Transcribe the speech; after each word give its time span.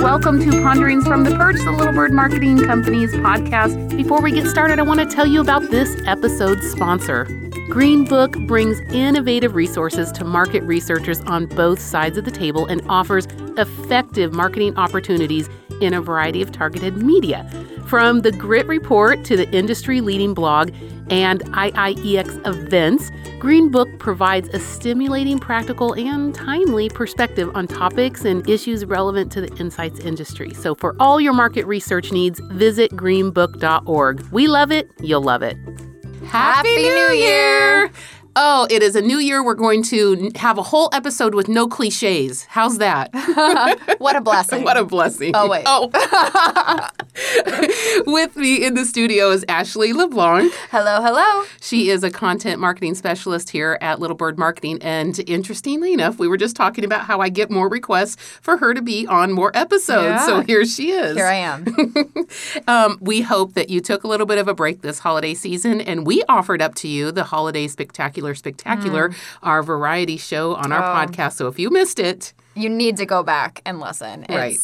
welcome 0.00 0.40
to 0.40 0.50
Ponderings 0.62 1.06
from 1.06 1.24
the 1.24 1.36
Perch, 1.36 1.56
the 1.56 1.70
Little 1.70 1.92
Bird 1.92 2.10
Marketing 2.10 2.58
Company's 2.58 3.12
podcast. 3.12 3.94
Before 3.94 4.22
we 4.22 4.32
get 4.32 4.46
started, 4.46 4.78
I 4.78 4.82
want 4.82 4.98
to 4.98 5.04
tell 5.04 5.26
you 5.26 5.42
about 5.42 5.60
this 5.70 5.94
episode's 6.06 6.70
sponsor. 6.70 7.26
Greenbook 7.68 8.46
brings 8.46 8.80
innovative 8.94 9.54
resources 9.54 10.10
to 10.12 10.24
market 10.24 10.62
researchers 10.62 11.20
on 11.22 11.44
both 11.44 11.78
sides 11.78 12.16
of 12.16 12.24
the 12.24 12.30
table 12.30 12.64
and 12.64 12.80
offers 12.88 13.26
effective 13.58 14.32
marketing 14.32 14.74
opportunities 14.78 15.50
in 15.82 15.92
a 15.92 16.00
variety 16.00 16.40
of 16.40 16.50
targeted 16.50 16.96
media. 16.96 17.46
From 17.90 18.20
the 18.20 18.30
Grit 18.30 18.68
Report 18.68 19.24
to 19.24 19.36
the 19.36 19.50
industry 19.50 20.00
leading 20.00 20.32
blog 20.32 20.70
and 21.10 21.40
IIEX 21.46 22.46
events, 22.46 23.10
Greenbook 23.40 23.98
provides 23.98 24.48
a 24.50 24.60
stimulating, 24.60 25.40
practical, 25.40 25.94
and 25.94 26.32
timely 26.32 26.88
perspective 26.88 27.50
on 27.56 27.66
topics 27.66 28.24
and 28.24 28.48
issues 28.48 28.84
relevant 28.84 29.32
to 29.32 29.40
the 29.40 29.52
insights 29.56 29.98
industry. 29.98 30.54
So, 30.54 30.76
for 30.76 30.94
all 31.00 31.20
your 31.20 31.32
market 31.32 31.66
research 31.66 32.12
needs, 32.12 32.38
visit 32.52 32.92
greenbook.org. 32.92 34.20
We 34.30 34.46
love 34.46 34.70
it, 34.70 34.88
you'll 35.00 35.22
love 35.22 35.42
it. 35.42 35.56
Happy, 36.26 36.76
New 36.76 37.10
Year! 37.12 37.90
Oh, 38.36 38.68
it 38.70 38.82
is 38.82 38.94
a 38.94 39.00
new 39.00 39.18
year. 39.18 39.42
We're 39.42 39.54
going 39.54 39.82
to 39.84 40.30
have 40.36 40.56
a 40.56 40.62
whole 40.62 40.88
episode 40.92 41.34
with 41.34 41.48
no 41.48 41.66
cliches. 41.66 42.44
How's 42.44 42.78
that? 42.78 43.10
what 43.98 44.14
a 44.14 44.20
blessing. 44.20 44.62
what 44.62 44.76
a 44.76 44.84
blessing. 44.84 45.32
Oh, 45.34 45.48
wait. 45.48 45.64
Oh. 45.66 45.90
with 48.06 48.36
me 48.36 48.64
in 48.64 48.74
the 48.74 48.84
studio 48.84 49.30
is 49.30 49.44
Ashley 49.48 49.92
LeBlanc. 49.92 50.52
Hello, 50.70 51.02
hello. 51.02 51.44
She 51.60 51.90
is 51.90 52.02
a 52.04 52.10
content 52.10 52.60
marketing 52.60 52.94
specialist 52.94 53.50
here 53.50 53.78
at 53.80 53.98
Little 54.00 54.16
Bird 54.16 54.38
Marketing. 54.38 54.78
And 54.80 55.18
interestingly 55.28 55.92
enough, 55.92 56.18
we 56.18 56.28
were 56.28 56.36
just 56.36 56.56
talking 56.56 56.84
about 56.84 57.02
how 57.02 57.20
I 57.20 57.28
get 57.28 57.50
more 57.50 57.68
requests 57.68 58.16
for 58.40 58.56
her 58.58 58.74
to 58.74 58.82
be 58.82 59.06
on 59.06 59.32
more 59.32 59.50
episodes. 59.56 60.20
Yeah. 60.20 60.26
So 60.26 60.40
here 60.42 60.64
she 60.64 60.90
is. 60.92 61.16
Here 61.16 61.26
I 61.26 61.34
am. 61.34 61.66
Um, 62.68 62.98
we 63.00 63.20
hope 63.22 63.54
that 63.54 63.70
you 63.70 63.80
took 63.80 64.04
a 64.04 64.08
little 64.08 64.26
bit 64.26 64.38
of 64.38 64.46
a 64.46 64.54
break 64.54 64.82
this 64.82 65.00
holiday 65.00 65.34
season, 65.34 65.80
and 65.80 66.06
we 66.06 66.22
offered 66.28 66.62
up 66.62 66.74
to 66.76 66.88
you 66.88 67.10
the 67.10 67.24
Holiday 67.24 67.66
Spectacular 67.66 68.34
Spectacular, 68.34 69.12
our 69.42 69.62
variety 69.62 70.16
show 70.16 70.54
on 70.54 70.70
our 70.72 70.80
Mm. 70.80 70.90
Oh. 71.08 71.12
podcast. 71.12 71.32
So 71.34 71.48
if 71.48 71.58
you 71.58 71.70
missed 71.70 71.98
it, 71.98 72.32
you 72.60 72.68
need 72.68 72.96
to 72.98 73.06
go 73.06 73.22
back 73.22 73.62
and 73.64 73.80
listen. 73.80 74.26
Right. 74.28 74.56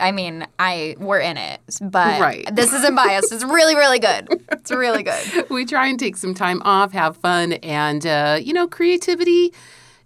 I 0.00 0.12
mean, 0.12 0.46
I 0.58 0.96
we're 0.98 1.20
in 1.20 1.36
it, 1.36 1.60
but 1.80 2.20
Right. 2.20 2.48
this 2.54 2.72
isn't 2.72 2.94
biased. 2.94 3.32
It's 3.32 3.44
really, 3.44 3.74
really 3.74 3.98
good. 3.98 4.28
It's 4.52 4.70
really 4.70 5.02
good. 5.02 5.46
we 5.50 5.64
try 5.64 5.86
and 5.88 5.98
take 5.98 6.16
some 6.16 6.34
time 6.34 6.60
off, 6.64 6.92
have 6.92 7.16
fun, 7.16 7.54
and 7.54 8.06
uh, 8.06 8.38
you 8.42 8.52
know, 8.52 8.66
creativity. 8.68 9.52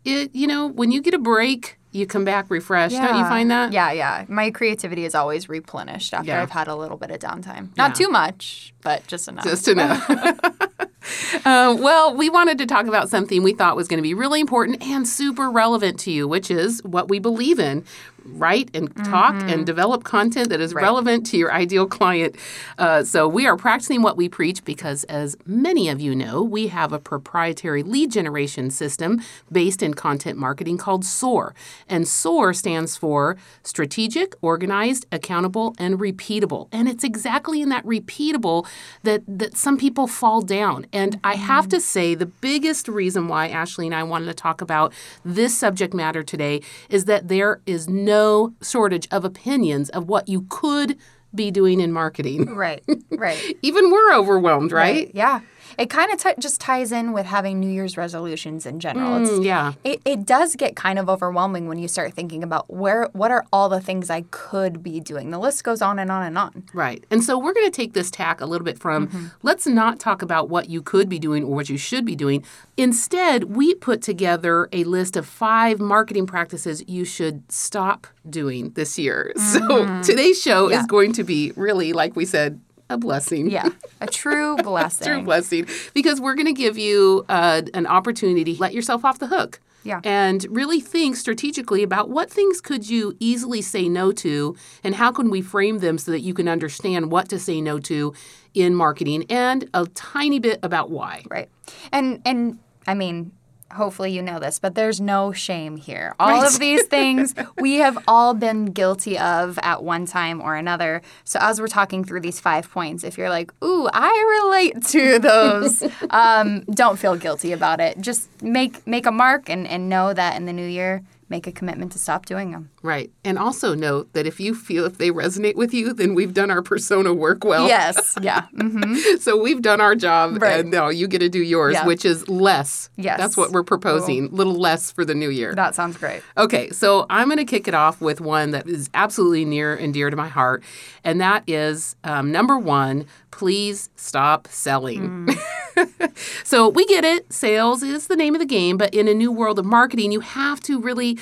It 0.05 0.35
you 0.35 0.47
know, 0.47 0.67
when 0.69 0.91
you 0.93 1.01
get 1.03 1.15
a 1.15 1.19
break, 1.19 1.79
you 1.93 2.07
come 2.07 2.25
back 2.25 2.51
refreshed. 2.51 2.95
Don't 2.97 3.15
you 3.15 3.21
Yeah. 3.23 3.29
find 3.29 3.51
that? 3.51 3.73
Yeah, 3.73 3.91
yeah. 3.93 4.25
My 4.29 4.51
creativity 4.51 5.05
is 5.05 5.15
always 5.15 5.49
replenished 5.49 6.13
after 6.15 6.29
Yeah. 6.29 6.43
I've 6.43 6.51
had 6.51 6.69
a 6.69 6.77
little 6.77 6.97
bit 6.97 7.11
of 7.11 7.19
downtime. 7.21 7.77
Not 7.77 7.91
Yeah. 7.99 8.07
too 8.07 8.09
much, 8.11 8.75
but 8.83 9.07
just 9.07 9.29
enough. 9.29 9.45
Just 9.45 9.67
know. 9.69 9.99
Uh, 11.45 11.77
well, 11.79 12.15
we 12.15 12.29
wanted 12.29 12.59
to 12.59 12.67
talk 12.67 12.87
about 12.87 13.09
something 13.09 13.43
we 13.43 13.53
thought 13.53 13.77
was 13.77 13.87
going 13.87 13.99
to 13.99 14.03
be 14.03 14.15
really 14.15 14.41
important 14.41 14.83
and 14.83 15.07
super 15.07 15.49
relevant 15.49 16.01
to 16.01 16.11
you, 16.11 16.27
which 16.27 16.51
is 16.51 16.83
what 16.83 17.09
we 17.09 17.19
believe 17.21 17.61
in. 17.61 17.85
Write 18.29 18.71
and 18.75 18.95
talk 19.05 19.35
and 19.49 19.65
develop 19.65 20.05
content 20.05 20.49
that 20.51 20.61
is 20.61 20.75
Right. 20.75 20.83
relevant 20.83 21.27
to 21.27 21.37
your 21.37 21.53
ideal 21.53 21.87
client. 21.87 22.37
Uh, 22.79 23.03
so, 23.05 23.29
we 23.29 23.47
are 23.47 23.57
practicing 23.57 24.03
what 24.03 24.17
we 24.17 24.29
preach 24.29 24.65
because, 24.65 25.05
as 25.05 25.37
many 25.47 25.89
of 25.89 26.01
you 26.01 26.15
know, 26.15 26.43
we 26.43 26.67
have 26.69 26.93
a 26.93 26.99
proprietary 26.99 27.83
lead 27.83 28.11
generation 28.11 28.71
system 28.71 29.21
based 29.51 29.83
in 29.83 29.95
content 29.95 30.39
marketing 30.39 30.77
called 30.77 31.05
SOAR. 31.05 31.55
And 31.89 32.07
SOAR 32.09 32.53
stands 32.53 32.97
for 32.97 33.37
strategic, 33.63 34.35
organized, 34.43 35.07
accountable, 35.13 35.75
and 35.79 35.99
repeatable. 35.99 36.69
And 36.73 36.89
it's 36.89 37.05
exactly 37.05 37.63
in 37.63 37.69
that 37.71 37.85
repeatable 37.85 38.67
that, 39.03 39.23
that 39.27 39.57
some 39.57 39.77
people 39.79 40.07
fall 40.07 40.41
down. 40.43 40.87
And 40.93 41.21
I 41.23 41.35
have 41.37 41.69
to 41.69 41.81
say, 41.81 42.15
the 42.15 42.27
biggest 42.27 42.89
reason 42.89 43.29
why 43.29 43.49
Ashley 43.49 43.87
and 43.87 43.95
I 43.95 44.03
wanted 44.03 44.27
to 44.27 44.35
talk 44.35 44.61
about 44.61 44.93
this 45.25 45.57
subject 45.57 45.93
matter 45.95 46.23
today 46.23 46.61
is 46.89 47.05
that 47.07 47.29
there 47.29 47.61
is 47.67 47.89
no 47.89 48.16
shortage 48.63 49.09
of 49.11 49.25
opinions 49.25 49.89
of 49.91 50.09
what 50.09 50.29
you 50.29 50.47
could 50.49 50.97
be 51.35 51.51
doing 51.51 51.81
in 51.81 51.93
marketing. 51.93 52.55
right, 52.55 52.83
right. 53.11 53.57
Even 53.63 53.91
we're 53.91 54.15
overwhelmed, 54.15 54.73
right? 54.73 55.11
Yeah. 55.15 55.41
It 55.79 55.91
kind 55.91 56.13
of 56.13 56.19
t- 56.23 56.33
just 56.39 56.61
ties 56.61 56.93
in 56.93 57.13
with 57.13 57.27
having 57.27 57.61
New 57.61 57.71
Year's 57.71 57.97
resolutions 57.97 58.67
in 58.67 58.81
general. 58.81 59.23
It's 59.23 59.31
Mm, 59.31 59.45
yeah. 59.45 59.73
it, 59.85 60.01
it 60.05 60.25
does 60.27 60.57
get 60.57 60.77
kind 60.77 60.99
of 60.99 61.09
overwhelming 61.09 61.69
when 61.69 61.79
you 61.79 61.89
start 61.89 62.15
thinking 62.15 62.43
about 62.43 62.71
where 62.73 63.09
what 63.13 63.31
are 63.31 63.45
all 63.53 63.69
the 63.69 63.81
things 63.81 64.09
I 64.11 64.23
could 64.31 64.83
be 64.83 65.01
doing. 65.01 65.31
The 65.31 65.39
list 65.39 65.65
goes 65.65 65.83
on 65.83 65.99
and 65.99 66.11
on 66.11 66.23
and 66.23 66.37
on. 66.39 66.65
Right. 66.73 67.05
And 67.11 67.23
so 67.23 67.39
we're 67.39 67.53
going 67.55 67.67
to 67.67 67.71
take 67.77 67.93
this 67.93 68.11
tack 68.11 68.41
a 68.41 68.47
little 68.47 68.65
bit 68.65 68.79
from 68.79 69.09
Mm-hmm. 69.09 69.27
let's 69.43 69.67
not 69.67 69.99
talk 70.01 70.23
about 70.23 70.49
what 70.49 70.69
you 70.71 70.81
could 70.83 71.09
be 71.09 71.19
doing 71.19 71.45
or 71.45 71.55
what 71.55 71.69
you 71.69 71.77
should 71.79 72.05
be 72.05 72.17
doing. 72.17 72.43
Instead, 72.77 73.45
we 73.45 73.75
put 73.75 74.03
together 74.03 74.69
a 74.73 74.85
list 74.85 75.17
of 75.17 75.27
five 75.27 75.81
marketing 75.81 76.27
practices 76.27 76.83
you 76.87 77.05
should 77.05 77.51
stop 77.51 78.07
doing 78.29 78.71
this 78.73 78.99
year. 78.99 79.33
So 79.37 80.03
today's 80.03 80.41
show 80.41 80.65
Mm-hmm. 80.65 80.73
Yeah. 80.73 80.81
is 80.81 80.87
going 80.87 81.13
to 81.15 81.25
be 81.25 81.53
really, 81.57 81.93
like 81.93 82.17
we 82.17 82.25
said, 82.25 82.61
a 82.91 82.99
blessing. 82.99 83.51
Yeah, 83.51 83.69
a 84.01 84.07
true 84.07 84.57
blessing. 84.63 85.07
True 85.07 85.23
blessing. 85.23 85.67
Because 85.95 86.21
we're 86.21 86.35
going 86.35 86.47
to 86.47 86.53
give 86.53 86.79
you 86.79 87.25
uh, 87.29 87.63
an 87.75 87.87
opportunity 87.87 88.55
to 88.55 88.61
let 88.61 88.75
yourself 88.75 89.05
off 89.05 89.19
the 89.19 89.27
hook. 89.27 89.61
Yeah. 89.87 90.01
And 90.03 90.45
really 90.51 90.81
think 90.81 91.15
strategically 91.15 91.85
about 91.85 92.11
what 92.11 92.29
things 92.29 92.61
could 92.61 92.91
you 92.91 93.17
easily 93.21 93.63
say 93.63 93.89
no 93.89 94.11
to 94.13 94.57
and 94.83 94.97
how 94.97 95.13
can 95.13 95.31
we 95.31 95.43
frame 95.43 95.79
them 95.79 95.97
so 95.97 96.11
that 96.11 96.21
you 96.21 96.35
can 96.35 96.49
understand 96.49 97.13
what 97.13 97.29
to 97.29 97.39
say 97.39 97.61
no 97.61 97.79
to 97.81 98.13
in 98.53 98.75
marketing 98.75 99.27
and 99.31 99.71
a 99.75 99.87
tiny 99.87 100.41
bit 100.41 100.59
about 100.65 100.91
why. 100.91 101.23
Right. 101.31 101.49
And 101.93 102.21
and 102.25 102.59
I 102.89 102.95
mean, 102.95 103.31
hopefully 103.73 104.11
you 104.13 104.23
know 104.23 104.39
this, 104.39 104.59
but 104.59 104.75
there's 104.75 105.01
no 105.01 105.33
shame 105.33 105.77
here. 105.77 106.15
All 106.21 106.29
Right. 106.31 106.47
of 106.47 106.59
these 106.59 106.85
things 106.85 107.35
we 107.59 107.77
have 107.77 107.99
all 108.09 108.33
been 108.35 108.67
guilty 108.67 109.19
of 109.19 109.59
at 109.63 109.83
one 109.83 110.07
time 110.07 110.41
or 110.41 110.55
another. 110.55 111.03
So 111.25 111.39
as 111.43 111.61
we're 111.61 111.67
talking 111.69 112.05
through 112.05 112.21
these 112.21 112.41
five 112.41 112.71
points, 112.71 113.05
if 113.05 113.19
you're 113.19 113.31
like, 113.31 113.51
"Ooh, 113.65 113.89
I 113.93 114.43
relate 114.45 114.83
to 114.87 115.19
those," 115.31 115.83
um, 116.11 116.61
don't 116.63 116.99
feel 116.99 117.17
guilty 117.17 117.53
about 117.53 117.81
it. 117.81 118.01
Just 118.01 118.29
make 118.43 118.87
make 118.87 119.07
a 119.07 119.13
mark 119.13 119.49
and 119.51 119.67
and 119.67 119.89
know 119.89 120.13
that 120.13 120.37
in 120.37 120.47
the 120.47 120.53
new 120.53 120.67
year, 120.67 121.03
make 121.29 121.47
a 121.47 121.53
commitment 121.53 121.91
to 121.93 121.99
stop 121.99 122.25
doing 122.27 122.53
them. 122.53 122.71
Right. 122.83 123.11
And 123.25 123.37
also 123.39 123.75
note 123.75 124.13
that 124.13 124.27
if 124.27 124.39
you 124.39 124.55
feel 124.55 124.85
if 124.85 124.99
they 124.99 125.11
resonate 125.11 125.57
with 125.57 125.75
you, 125.75 125.93
then 125.93 126.15
we've 126.15 126.33
done 126.33 126.51
our 126.53 126.63
persona 126.63 127.13
work 127.13 127.45
well. 127.45 127.67
Yes. 127.67 128.15
Yeah. 128.23 128.47
Mm-hmm. 128.57 129.17
So 129.19 129.37
we've 129.41 129.61
done 129.63 129.81
our 129.81 129.95
job 129.95 130.41
Right. 130.41 130.61
and 130.61 130.71
now 130.71 130.89
you 130.89 131.07
get 131.09 131.19
to 131.19 131.29
do 131.29 131.43
yours, 131.43 131.75
Yeah. 131.75 131.87
which 131.87 132.05
is 132.05 132.29
less. 132.29 132.91
Yes. 132.97 133.19
That's 133.19 133.37
what 133.37 133.51
we're 133.53 133.63
proposing. 133.65 134.31
little 134.31 134.55
less 134.55 134.91
for 134.91 135.05
the 135.05 135.15
new 135.15 135.29
year. 135.31 135.55
That 135.55 135.75
sounds 135.75 135.97
great. 135.97 136.23
Okay, 136.37 136.71
so 136.71 137.07
I'm 137.11 137.29
going 137.29 137.39
to 137.39 137.45
kick 137.45 137.69
it 137.69 137.75
off 137.75 138.01
with 138.01 138.21
one 138.21 138.51
that 138.53 138.67
is 138.69 138.89
absolutely 138.95 139.45
near 139.45 139.75
and 139.75 139.93
dear 139.93 140.11
to 140.11 140.17
my 140.17 140.29
heart, 140.29 140.63
and 141.05 141.21
that 141.21 141.45
is 141.47 141.95
um, 142.05 142.33
number 142.33 142.59
one 142.59 143.07
please 143.37 143.91
stop 143.97 144.49
selling. 144.49 145.29
Hmm. 145.77 145.85
so 146.45 146.71
we 146.71 146.87
get 146.87 147.05
it, 147.05 147.31
sales 147.31 147.83
is 147.83 148.07
the 148.07 148.17
name 148.17 148.35
of 148.35 148.41
the 148.41 148.47
game, 148.47 148.79
but 148.79 148.95
in 148.95 149.09
a 149.09 149.15
new 149.15 149.31
world 149.31 149.59
of 149.59 149.67
marketing, 149.67 150.11
you 150.11 150.21
have 150.21 150.61
to 150.61 150.81
really. 150.81 151.19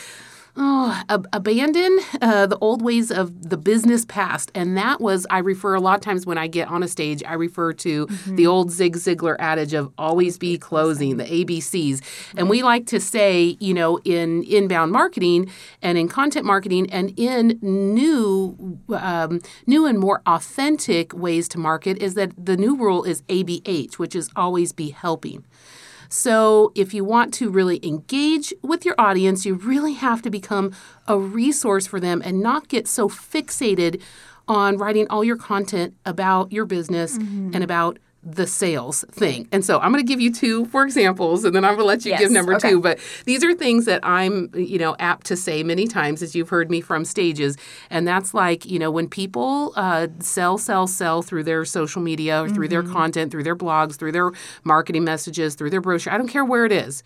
Oh, 0.56 1.02
ab- 1.08 1.26
abandon 1.32 1.98
uh, 2.22 2.46
the 2.46 2.56
old 2.58 2.80
ways 2.80 3.10
of 3.10 3.50
the 3.50 3.56
business 3.56 4.04
past. 4.04 4.52
And 4.54 4.76
that 4.76 5.00
was, 5.00 5.26
I 5.28 5.38
refer 5.38 5.74
a 5.74 5.80
lot 5.80 5.96
of 5.96 6.00
times 6.00 6.26
when 6.26 6.38
I 6.38 6.46
get 6.46 6.68
on 6.68 6.84
a 6.84 6.86
stage, 6.86 7.24
I 7.26 7.34
refer 7.34 7.72
to 7.72 8.06
the 8.24 8.46
old 8.46 8.70
Zig 8.70 8.94
Ziglar 8.96 9.34
adage 9.40 9.74
of 9.74 9.92
always 9.98 10.38
be 10.38 10.56
closing, 10.56 11.16
the 11.16 11.24
ABCs. 11.24 12.02
And 12.36 12.48
we 12.48 12.62
like 12.62 12.86
to 12.86 13.00
say, 13.00 13.56
you 13.58 13.74
know, 13.74 13.98
in 14.04 14.44
inbound 14.44 14.92
marketing 14.92 15.50
and 15.82 15.98
in 15.98 16.08
content 16.08 16.46
marketing 16.46 16.88
and 16.92 17.12
in 17.18 17.58
new, 17.60 18.78
um, 18.90 19.40
new 19.66 19.86
and 19.86 19.98
more 19.98 20.22
authentic 20.24 21.12
ways 21.14 21.48
to 21.48 21.58
market 21.58 21.98
is 21.98 22.14
that 22.14 22.30
the 22.38 22.56
new 22.56 22.76
rule 22.76 23.02
is 23.02 23.22
ABH, 23.22 23.94
which 23.94 24.14
is 24.14 24.30
always 24.36 24.72
be 24.72 24.90
helping. 24.90 25.44
So, 26.08 26.72
if 26.74 26.94
you 26.94 27.04
want 27.04 27.34
to 27.34 27.50
really 27.50 27.84
engage 27.86 28.52
with 28.62 28.84
your 28.84 28.94
audience, 28.98 29.44
you 29.44 29.54
really 29.54 29.94
have 29.94 30.22
to 30.22 30.30
become 30.30 30.72
a 31.06 31.18
resource 31.18 31.86
for 31.86 32.00
them 32.00 32.22
and 32.24 32.40
not 32.40 32.68
get 32.68 32.86
so 32.88 33.08
fixated 33.08 34.00
on 34.46 34.76
writing 34.76 35.06
all 35.08 35.24
your 35.24 35.36
content 35.36 35.94
about 36.04 36.52
your 36.52 36.66
business 36.66 37.18
mm-hmm. 37.18 37.50
and 37.54 37.64
about 37.64 37.98
the 38.24 38.46
sales 38.46 39.04
thing. 39.10 39.46
And 39.52 39.64
so 39.64 39.78
I'm 39.80 39.92
going 39.92 40.04
to 40.04 40.08
give 40.08 40.20
you 40.20 40.32
two 40.32 40.64
for 40.66 40.84
examples 40.84 41.44
and 41.44 41.54
then 41.54 41.64
I'm 41.64 41.72
going 41.76 41.80
to 41.80 41.86
let 41.86 42.04
you 42.04 42.10
Yes, 42.12 42.20
give 42.20 42.30
number 42.30 42.54
okay. 42.54 42.70
2, 42.70 42.80
but 42.80 42.98
these 43.24 43.44
are 43.44 43.54
things 43.54 43.84
that 43.84 44.00
I'm, 44.02 44.50
you 44.54 44.78
know, 44.78 44.96
apt 44.98 45.26
to 45.26 45.36
say 45.36 45.62
many 45.62 45.86
times 45.86 46.22
as 46.22 46.34
you've 46.34 46.48
heard 46.48 46.70
me 46.70 46.80
from 46.80 47.04
stages. 47.04 47.56
And 47.90 48.06
that's 48.08 48.32
like, 48.32 48.64
you 48.64 48.78
know, 48.78 48.90
when 48.90 49.08
people 49.08 49.72
uh, 49.76 50.08
sell, 50.20 50.58
sell, 50.58 50.86
sell 50.86 51.22
through 51.22 51.44
their 51.44 51.64
social 51.64 52.00
media 52.00 52.42
or 52.42 52.48
through 52.48 52.68
their 52.68 52.82
content, 52.82 53.30
through 53.30 53.42
their 53.44 53.56
blogs, 53.56 53.96
through 53.96 54.12
their 54.12 54.32
marketing 54.64 55.04
messages, 55.04 55.54
through 55.54 55.70
their 55.70 55.80
brochure, 55.80 56.12
I 56.12 56.18
don't 56.18 56.28
care 56.28 56.44
where 56.44 56.64
it 56.64 56.72
is. 56.72 57.02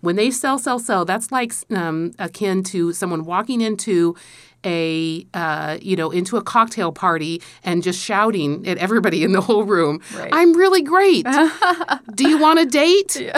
When 0.00 0.16
they 0.16 0.30
sell, 0.30 0.58
sell, 0.58 0.78
sell, 0.78 1.04
that's 1.04 1.30
like 1.30 1.52
um, 1.70 2.12
akin 2.18 2.62
to 2.64 2.92
someone 2.92 3.24
walking 3.24 3.60
into 3.60 4.16
a 4.64 5.26
uh, 5.32 5.78
you 5.80 5.96
know 5.96 6.10
into 6.10 6.36
a 6.36 6.42
cocktail 6.42 6.92
party 6.92 7.40
and 7.64 7.82
just 7.82 7.98
shouting 7.98 8.66
at 8.68 8.76
everybody 8.76 9.24
in 9.24 9.32
the 9.32 9.40
whole 9.40 9.64
room 9.64 10.02
Right. 10.14 10.28
i'm 10.34 10.52
really 10.52 10.82
great 10.82 11.24
do 12.14 12.28
you 12.28 12.36
want 12.36 12.58
a 12.58 12.66
date 12.66 13.16
and 13.16 13.32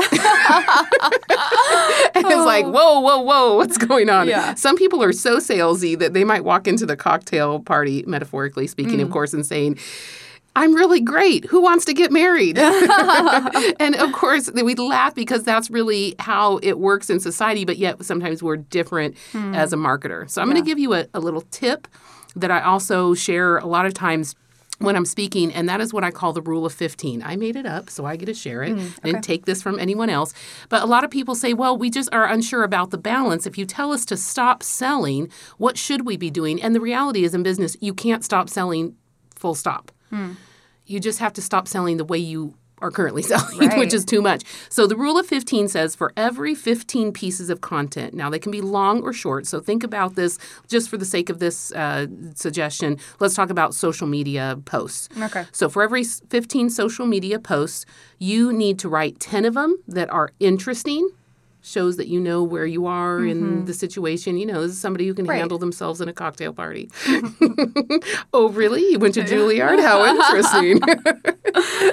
it's 2.27 2.45
like 2.45 2.65
whoa 2.67 2.99
whoa 3.01 3.21
whoa 3.21 3.55
what's 3.55 3.79
going 3.79 4.11
on 4.11 4.27
Oh. 4.27 4.31
Yeah. 4.31 4.55
some 4.55 4.77
people 4.77 5.01
are 5.03 5.13
so 5.13 5.37
salesy 5.39 5.99
that 5.99 6.13
they 6.13 6.25
might 6.25 6.45
walk 6.45 6.67
into 6.67 6.87
the 6.87 6.97
cocktail 6.97 7.61
party 7.61 8.03
metaphorically 8.07 8.67
speaking 8.67 8.99
Mm. 8.99 9.03
of 9.05 9.11
course 9.11 9.33
and 9.33 9.47
saying 9.47 9.79
I'm 10.55 10.75
really 10.75 11.01
great. 11.01 11.47
Who 11.47 11.63
wants 11.63 11.85
to 11.87 11.95
get 11.95 12.13
married? 12.13 12.59
and 13.81 13.95
of 13.97 14.13
course, 14.13 14.51
we 14.53 14.75
laugh 14.75 15.15
because 15.15 15.45
that's 15.45 15.71
really 15.71 16.15
how 16.19 16.59
it 16.63 16.79
works 16.79 17.09
in 17.11 17.21
society, 17.21 17.65
but 17.65 17.79
yet 17.79 18.05
sometimes 18.05 18.43
we're 18.43 18.57
different 18.59 19.17
Hmm. 19.33 19.55
as 19.55 19.73
a 19.73 19.77
marketer. 19.77 20.29
So 20.31 20.43
I'm 20.43 20.51
going 20.51 20.63
to 20.63 20.67
give 20.69 20.79
you 20.79 20.95
a, 20.95 21.07
a 21.15 21.21
little 21.21 21.43
tip 21.51 21.89
that 22.37 22.51
I 22.51 22.61
also 22.61 23.15
share 23.15 23.59
a 23.59 23.67
lot 23.67 23.87
of 23.87 23.95
times 23.95 24.35
when 24.79 24.97
I'm 24.97 25.05
speaking, 25.05 25.53
and 25.53 25.69
that 25.69 25.81
is 25.81 25.93
what 25.93 26.03
I 26.03 26.11
call 26.11 26.33
the 26.33 26.43
rule 26.43 26.67
of 26.67 26.73
15. 26.73 27.23
I 27.23 27.37
made 27.37 27.55
it 27.57 27.67
up, 27.67 27.89
so 27.89 28.05
I 28.05 28.17
get 28.17 28.27
to 28.27 28.35
share 28.35 28.63
it. 28.65 28.73
I 29.05 29.07
didn't 29.09 29.23
take 29.23 29.45
this 29.47 29.63
from 29.63 29.79
anyone 29.79 30.11
else. 30.11 30.35
But 30.69 30.83
a 30.83 30.87
lot 30.87 31.05
of 31.05 31.11
people 31.11 31.35
say, 31.37 31.55
well, 31.55 31.77
we 31.79 31.89
just 31.89 32.09
are 32.13 32.27
unsure 32.27 32.65
about 32.65 32.91
the 32.91 32.99
balance. 32.99 33.47
If 33.47 33.57
you 33.57 33.65
tell 33.65 33.93
us 33.93 34.05
to 34.07 34.17
stop 34.17 34.63
selling, 34.63 35.31
what 35.59 35.79
should 35.79 36.05
we 36.05 36.17
be 36.17 36.31
doing? 36.31 36.61
And 36.61 36.75
the 36.75 36.81
reality 36.81 37.23
is 37.25 37.33
in 37.33 37.43
business, 37.45 37.77
you 37.81 37.95
can't 37.95 38.25
stop 38.25 38.49
selling 38.49 38.97
full 39.37 39.55
stop. 39.55 39.93
You 40.87 41.01
just 41.01 41.19
have 41.21 41.33
to 41.35 41.43
stop 41.43 41.69
selling 41.69 41.97
the 41.97 42.05
way 42.05 42.19
you 42.19 42.55
are 42.83 42.91
currently 42.91 43.23
selling, 43.33 43.79
which 43.79 43.95
is 43.95 44.05
too 44.05 44.21
much. 44.21 44.43
So 44.69 44.87
the 44.87 44.97
rule 44.97 45.19
of 45.19 45.27
15 45.27 45.69
says 45.69 45.95
for 45.95 46.13
every 46.17 46.55
15 46.55 47.13
pieces 47.13 47.49
of 47.49 47.61
content, 47.61 48.13
now 48.15 48.29
they 48.29 48.39
can 48.39 48.53
be 48.53 48.61
long 48.61 49.03
or 49.03 49.13
short. 49.13 49.47
So 49.47 49.61
think 49.61 49.85
about 49.85 50.17
this 50.17 50.39
just 50.69 50.91
for 50.91 50.97
the 50.97 51.05
sake 51.05 51.31
of 51.31 51.39
this 51.39 51.73
uh, 51.73 52.09
suggestion. 52.35 52.99
Let's 53.21 53.35
talk 53.35 53.51
about 53.51 53.75
social 53.75 54.07
media 54.07 54.59
posts. 54.65 55.09
Okay. 55.21 55.47
So 55.53 55.69
for 55.69 55.83
every 55.83 56.05
15 56.05 56.71
social 56.71 57.07
media 57.07 57.39
posts, 57.39 57.87
you 58.19 58.53
need 58.53 58.79
to 58.81 58.89
write 58.89 59.21
10 59.21 59.45
of 59.45 59.55
them 59.55 59.79
that 59.87 60.11
are 60.11 60.33
interesting. 60.41 61.09
Shows 61.65 61.97
that 61.97 62.09
you 62.09 62.19
know 62.21 62.43
where 62.43 62.67
you 62.67 62.87
are 62.87 63.25
in 63.25 63.67
the 63.67 63.73
situation. 63.75 64.37
You 64.37 64.47
know, 64.47 64.63
this 64.63 64.73
is 64.73 64.79
somebody 64.81 65.07
who 65.07 65.15
can 65.15 65.25
Mm-hmm. 65.25 65.31
Right. 65.31 65.39
handle 65.39 65.59
themselves 65.59 66.01
in 66.01 66.09
a 66.09 66.13
cocktail 66.13 66.53
party. 66.53 66.91
oh, 68.35 68.49
really? 68.53 68.83
You 68.91 68.99
went 68.99 69.15
to 69.15 69.23
Juilliard? 69.23 69.81
How 69.81 70.05
interesting. 70.13 70.81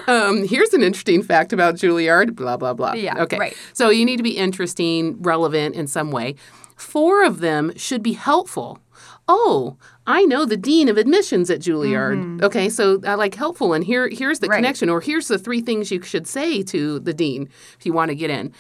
um, 0.08 0.48
here's 0.48 0.74
an 0.74 0.82
interesting 0.84 1.22
fact 1.22 1.54
about 1.54 1.76
Juilliard, 1.76 2.36
blah, 2.36 2.58
blah, 2.58 2.74
blah. 2.74 2.94
Yeah, 2.94 3.22
Okay. 3.24 3.38
right. 3.38 3.58
So 3.74 3.90
you 3.90 4.06
need 4.06 4.18
to 4.18 4.24
be 4.24 4.38
interesting, 4.38 5.22
relevant 5.22 5.76
in 5.76 5.88
some 5.88 6.12
way. 6.12 6.36
Four 6.76 7.24
of 7.24 7.40
them 7.40 7.72
should 7.78 8.02
be 8.02 8.14
helpful. 8.14 8.80
Oh, 9.28 9.78
I 10.08 10.26
know 10.26 10.46
the 10.46 10.58
dean 10.58 10.90
of 10.90 10.98
admissions 10.98 11.52
at 11.52 11.60
Juilliard. 11.60 12.42
Okay, 12.42 12.70
so 12.70 13.00
I 13.06 13.14
like 13.14 13.36
helpful, 13.36 13.74
and 13.74 13.84
here 13.84 14.10
here's 14.10 14.40
the 14.40 14.48
Mm-hmm. 14.48 14.52
Right. 14.52 14.58
connection, 14.58 14.90
or 14.90 15.00
here's 15.02 15.28
the 15.28 15.38
three 15.38 15.62
things 15.62 15.92
you 15.92 16.02
should 16.02 16.26
say 16.26 16.64
to 16.64 17.00
the 17.00 17.14
dean 17.14 17.50
if 17.78 17.86
you 17.86 17.94
want 17.94 18.10
to 18.10 18.16
get 18.16 18.32
in. 18.32 18.52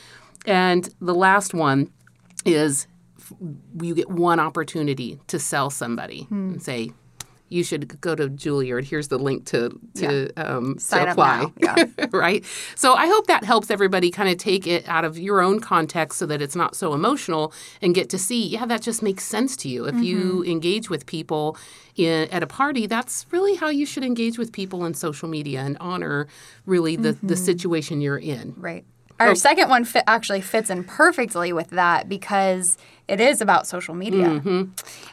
And 0.45 0.89
the 1.01 1.13
last 1.15 1.53
one 1.53 1.91
is 2.45 2.87
you 3.81 3.93
get 3.95 4.09
one 4.09 4.39
opportunity 4.39 5.19
to 5.27 5.37
sell 5.39 5.69
somebody 5.69 6.23
Hmm. 6.23 6.51
and 6.53 6.63
say 6.63 6.91
you 7.51 7.63
should 7.63 7.99
go 7.99 8.13
to 8.13 8.29
Juilliard. 8.29 8.83
Here's 8.85 9.07
the 9.07 9.17
link 9.17 9.45
to 9.47 9.79
to, 9.95 10.31
um, 10.37 10.77
to 10.77 11.11
apply. 11.11 11.47
Yeah. 11.59 11.85
right? 12.11 12.45
So 12.75 12.93
I 12.93 13.07
hope 13.07 13.25
that 13.25 13.43
helps 13.43 13.71
everybody 13.71 14.11
kind 14.11 14.29
of 14.29 14.37
take 14.37 14.67
it 14.67 14.87
out 14.87 15.03
of 15.03 15.17
your 15.17 15.41
own 15.41 15.59
context 15.59 16.19
so 16.19 16.27
that 16.27 16.43
it's 16.43 16.55
not 16.55 16.75
so 16.75 16.93
emotional 16.93 17.51
and 17.81 17.95
get 17.95 18.07
to 18.11 18.19
see, 18.19 18.47
yeah, 18.47 18.67
that 18.67 18.83
just 18.83 19.01
makes 19.01 19.23
sense 19.23 19.57
to 19.57 19.67
you. 19.69 19.85
If 19.85 19.95
you 19.95 20.43
engage 20.45 20.91
with 20.91 21.07
people 21.07 21.57
in, 21.95 22.29
at 22.29 22.43
a 22.43 22.47
party, 22.47 22.85
that's 22.85 23.25
really 23.31 23.55
how 23.55 23.69
you 23.69 23.85
should 23.87 24.03
engage 24.03 24.37
with 24.37 24.51
people 24.51 24.85
in 24.85 24.93
social 24.93 25.27
media 25.27 25.61
and 25.61 25.75
honor 25.79 26.27
really 26.67 26.95
the, 26.97 27.17
the 27.23 27.35
situation 27.35 27.99
you're 27.99 28.19
in. 28.19 28.53
Right. 28.57 28.85
Oh. 29.19 29.25
Our 29.27 29.35
second 29.35 29.69
one 29.69 29.83
fit, 29.85 30.03
actually 30.07 30.41
fits 30.41 30.69
in 30.69 30.83
perfectly 30.83 31.51
with 31.53 31.69
that 31.71 32.07
because 32.07 32.77
it 33.07 33.19
is 33.19 33.41
about 33.41 33.67
social 33.67 33.95
media. 33.95 34.27
Mm-hmm. 34.27 34.63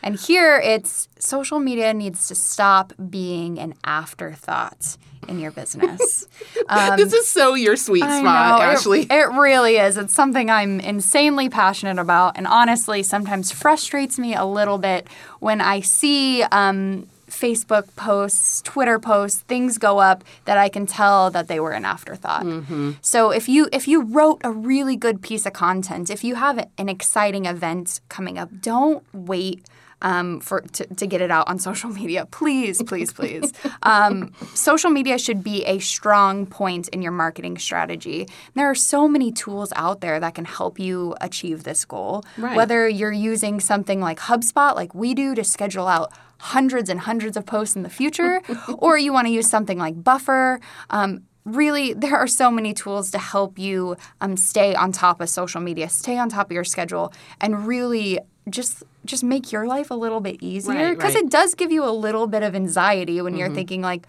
And 0.02 0.16
here 0.18 0.58
it's 0.62 1.08
social 1.18 1.58
media 1.58 1.92
needs 1.94 2.28
to 2.28 2.34
stop 2.34 2.92
being 3.10 3.58
an 3.58 3.74
afterthought 3.84 4.96
in 5.28 5.40
your 5.40 5.50
business. 5.50 6.26
this 6.96 7.12
is 7.12 7.26
so 7.26 7.54
your 7.54 7.74
sweet 7.76 8.02
Um, 8.04 8.10
I 8.10 8.20
spot, 8.20 8.48
know, 8.60 8.64
it- 8.64 8.68
Ashley. 8.74 9.00
It, 9.10 9.28
really 9.32 9.76
is. 9.76 9.96
It's 9.96 10.14
something 10.14 10.50
I'm 10.50 10.78
insanely 10.78 11.48
passionate 11.48 11.98
about, 11.98 12.36
and 12.36 12.46
honestly, 12.46 13.02
sometimes 13.02 13.50
frustrates 13.50 14.18
me 14.18 14.34
a 14.34 14.44
little 14.44 14.78
bit 14.78 15.08
when 15.40 15.60
I 15.60 15.80
see 15.80 16.42
um, 16.44 17.08
Facebook 17.28 17.94
posts, 17.96 18.62
Twitter 18.62 18.98
posts, 18.98 19.40
things 19.42 19.78
go 19.78 19.98
up 19.98 20.24
that 20.44 20.58
I 20.58 20.68
can 20.68 20.86
tell 20.86 21.30
that 21.30 21.48
they 21.48 21.60
were 21.60 21.72
an 21.72 21.84
afterthought. 21.84 22.44
Mm-hmm. 22.44 22.92
So 23.00 23.30
if 23.30 23.48
you 23.48 23.68
if 23.72 23.88
you 23.88 24.02
wrote 24.02 24.40
a 24.44 24.50
really 24.50 24.96
good 24.96 25.22
piece 25.22 25.46
of 25.46 25.52
content, 25.52 26.10
if 26.10 26.24
you 26.24 26.36
have 26.36 26.68
an 26.78 26.88
exciting 26.88 27.46
event 27.46 28.00
coming 28.08 28.38
up, 28.38 28.50
don't 28.60 29.04
wait 29.12 29.66
um, 30.02 30.40
for 30.40 30.60
to, 30.60 30.86
to 30.94 31.06
get 31.06 31.20
it 31.20 31.30
out 31.30 31.48
on 31.48 31.58
social 31.68 31.90
media. 31.90 32.26
Please, 32.26 32.82
please, 32.82 33.12
please. 33.12 33.52
um, 33.82 34.32
social 34.54 34.90
media 34.90 35.18
should 35.18 35.42
be 35.42 35.64
a 35.64 35.78
strong 35.78 36.46
point 36.46 36.88
in 36.88 37.02
your 37.02 37.12
marketing 37.12 37.58
strategy. 37.58 38.28
There 38.54 38.70
are 38.70 38.74
so 38.74 39.08
many 39.08 39.32
tools 39.32 39.72
out 39.76 40.00
there 40.00 40.20
that 40.20 40.34
can 40.34 40.44
help 40.44 40.78
you 40.78 41.14
achieve 41.20 41.64
this 41.64 41.84
goal. 41.84 42.24
Right. 42.36 42.56
Whether 42.56 42.88
you're 42.88 43.12
using 43.12 43.60
something 43.60 44.00
like 44.00 44.18
HubSpot, 44.18 44.74
like 44.74 44.94
we 44.94 45.14
do, 45.14 45.34
to 45.34 45.44
schedule 45.44 45.88
out 45.88 46.12
hundreds 46.38 46.88
and 46.90 47.00
hundreds 47.00 47.36
of 47.36 47.46
posts 47.46 47.76
in 47.76 47.82
the 47.82 47.90
future, 47.90 48.42
or 48.78 48.98
you 48.98 49.12
want 49.12 49.26
to 49.26 49.32
use 49.32 49.48
something 49.48 49.78
like 49.78 50.02
Buffer. 50.02 50.60
Um, 50.90 51.22
really 51.46 51.94
there 51.94 52.16
are 52.16 52.26
so 52.26 52.50
many 52.50 52.74
tools 52.74 53.10
to 53.12 53.18
help 53.18 53.58
you 53.58 53.96
um, 54.20 54.36
stay 54.36 54.74
on 54.74 54.90
top 54.90 55.20
of 55.20 55.30
social 55.30 55.60
media 55.60 55.88
stay 55.88 56.18
on 56.18 56.28
top 56.28 56.46
of 56.46 56.52
your 56.52 56.64
schedule 56.64 57.12
and 57.40 57.68
really 57.68 58.18
just 58.50 58.82
just 59.04 59.22
make 59.22 59.52
your 59.52 59.66
life 59.66 59.90
a 59.90 59.94
little 59.94 60.20
bit 60.20 60.36
easier 60.42 60.94
because 60.94 61.14
right. 61.14 61.24
it 61.24 61.30
does 61.30 61.54
give 61.54 61.70
you 61.70 61.84
a 61.84 61.90
little 61.90 62.26
bit 62.26 62.42
of 62.42 62.54
anxiety 62.54 63.20
when 63.22 63.36
you're 63.36 63.50
thinking 63.50 63.80
like 63.80 64.06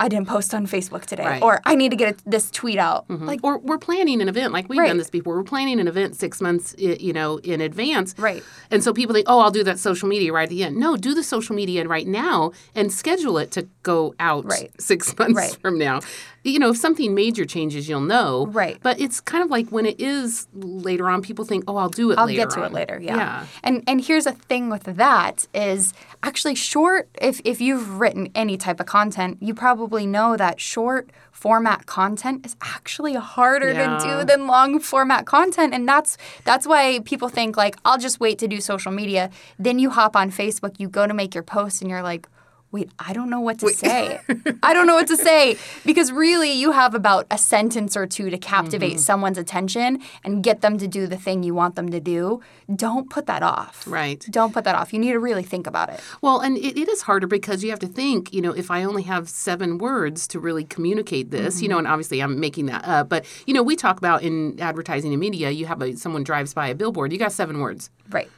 i 0.00 0.08
didn't 0.08 0.28
post 0.28 0.54
on 0.54 0.66
facebook 0.66 1.04
today 1.06 1.24
Right. 1.24 1.42
or 1.42 1.60
i 1.64 1.74
need 1.74 1.90
to 1.90 1.96
get 1.96 2.14
a, 2.14 2.30
this 2.30 2.50
tweet 2.50 2.78
out 2.78 3.08
mm-hmm. 3.08 3.26
like 3.26 3.40
or 3.42 3.58
we're 3.58 3.78
planning 3.78 4.20
an 4.22 4.28
event 4.28 4.52
like 4.52 4.68
we've 4.68 4.78
Right. 4.78 4.88
done 4.88 4.98
this 4.98 5.10
before. 5.10 5.36
We're 5.36 5.42
planning 5.44 5.80
an 5.80 5.88
event 5.88 6.14
six 6.16 6.40
months, 6.40 6.74
you 6.78 7.12
know, 7.12 7.38
in 7.38 7.60
advance. 7.60 8.14
Right. 8.18 8.42
And 8.70 8.82
so 8.84 8.92
people 8.92 9.12
think, 9.14 9.26
oh, 9.28 9.40
I'll 9.40 9.50
do 9.50 9.64
that 9.64 9.78
social 9.78 10.08
media 10.08 10.32
right 10.32 10.44
at 10.44 10.50
the 10.50 10.62
end. 10.64 10.76
No, 10.76 10.96
do 10.96 11.14
the 11.14 11.22
social 11.24 11.54
media 11.56 11.86
right 11.86 12.06
now 12.06 12.52
and 12.74 12.92
schedule 12.92 13.38
it 13.38 13.50
to 13.52 13.66
go 13.82 14.14
out 14.20 14.44
Right. 14.44 14.70
six 14.80 15.16
months 15.18 15.56
from 15.56 15.78
now. 15.78 16.00
You 16.44 16.58
know, 16.60 16.70
if 16.70 16.76
something 16.78 17.14
major 17.14 17.44
changes, 17.44 17.88
you'll 17.88 18.00
know. 18.00 18.46
Right. 18.46 18.78
But 18.82 19.00
it's 19.00 19.20
kind 19.20 19.42
of 19.44 19.50
like 19.50 19.68
when 19.70 19.84
it 19.84 20.00
is 20.00 20.46
later 20.54 21.08
on, 21.10 21.20
people 21.20 21.44
think, 21.44 21.64
oh, 21.66 21.76
I'll 21.76 21.88
do 21.90 22.10
it 22.12 22.18
I'll 22.18 22.26
later. 22.26 22.42
get 22.42 22.50
to 22.50 22.60
on. 22.60 22.66
it 22.66 22.72
later. 22.72 22.98
Yeah. 23.02 23.16
Yeah. 23.16 23.46
And 23.64 23.82
and 23.86 24.00
here's 24.00 24.26
a 24.26 24.32
thing 24.32 24.70
with 24.70 24.84
that 24.84 25.46
is 25.52 25.92
actually 26.22 26.54
short. 26.54 27.08
If 27.20 27.40
if 27.44 27.60
you've 27.60 27.98
written 27.98 28.30
any 28.34 28.56
type 28.56 28.78
of 28.80 28.86
content, 28.86 29.38
you 29.40 29.52
probably 29.54 29.87
know 30.06 30.36
that 30.36 30.60
short 30.60 31.10
format 31.32 31.86
content 31.86 32.44
is 32.44 32.56
actually 32.60 33.14
harder 33.14 33.72
Yeah. 33.72 33.98
to 33.98 34.04
do 34.04 34.24
than 34.24 34.46
long 34.46 34.80
format 34.80 35.24
content, 35.26 35.72
and 35.74 35.88
that's 35.88 36.16
that's 36.44 36.66
why 36.66 37.00
people 37.04 37.28
think 37.28 37.56
like 37.56 37.76
I'll 37.84 37.98
just 37.98 38.20
wait 38.20 38.38
to 38.38 38.48
do 38.48 38.60
social 38.60 38.92
media. 38.92 39.30
Then 39.58 39.78
you 39.78 39.90
hop 39.90 40.16
on 40.16 40.30
Facebook, 40.30 40.74
you 40.78 40.88
go 40.88 41.06
to 41.06 41.14
make 41.14 41.34
your 41.34 41.44
post, 41.44 41.80
and 41.82 41.90
you're 41.90 42.02
like. 42.02 42.28
Wait, 42.70 42.90
I 42.98 43.14
don't 43.14 43.30
know 43.30 43.40
what 43.40 43.58
to 43.60 43.68
say. 43.70 44.20
I 44.62 44.74
don't 44.74 44.86
know 44.86 44.94
what 44.96 45.06
to 45.08 45.16
say 45.16 45.56
because 45.86 46.12
really 46.12 46.52
you 46.52 46.72
have 46.72 46.94
about 46.94 47.26
a 47.30 47.38
sentence 47.38 47.96
or 47.96 48.06
two 48.06 48.28
to 48.30 48.36
captivate 48.36 48.88
Mm-hmm. 48.92 48.98
someone's 48.98 49.38
attention 49.38 50.00
and 50.22 50.42
get 50.42 50.60
them 50.60 50.76
to 50.78 50.86
do 50.86 51.06
the 51.06 51.16
thing 51.16 51.42
you 51.42 51.54
want 51.54 51.76
them 51.76 51.88
to 51.90 51.98
do. 52.00 52.42
Don't 52.74 53.08
put 53.08 53.24
that 53.26 53.42
off. 53.42 53.84
Right. 53.86 54.24
Don't 54.30 54.52
put 54.52 54.64
that 54.64 54.74
off. 54.74 54.92
You 54.92 54.98
need 54.98 55.12
to 55.12 55.18
really 55.18 55.42
think 55.42 55.66
about 55.66 55.88
it. 55.88 56.00
Well, 56.20 56.40
and 56.40 56.58
it, 56.58 56.76
it 56.78 56.88
is 56.88 57.02
harder 57.02 57.26
because 57.26 57.64
you 57.64 57.70
have 57.70 57.78
to 57.80 57.86
think, 57.86 58.32
you 58.34 58.42
know, 58.42 58.52
if 58.52 58.70
I 58.70 58.84
only 58.84 59.04
have 59.04 59.28
seven 59.28 59.78
words 59.78 60.26
to 60.28 60.38
really 60.38 60.64
communicate 60.64 61.30
this, 61.30 61.62
you 61.62 61.68
know, 61.68 61.78
and 61.78 61.86
obviously 61.86 62.20
I'm 62.20 62.38
making 62.38 62.66
that 62.66 62.84
up, 62.84 63.08
but, 63.08 63.24
you 63.46 63.54
know, 63.54 63.62
we 63.62 63.76
talk 63.76 63.96
about 63.98 64.22
in 64.22 64.60
advertising 64.60 65.12
and 65.12 65.20
media, 65.20 65.50
you 65.50 65.66
have 65.66 65.80
a, 65.80 65.96
someone 65.96 66.22
drives 66.24 66.52
by 66.52 66.68
a 66.68 66.74
billboard, 66.74 67.12
you 67.12 67.18
got 67.18 67.32
seven 67.32 67.60
words. 67.60 67.88
Right. 68.10 68.30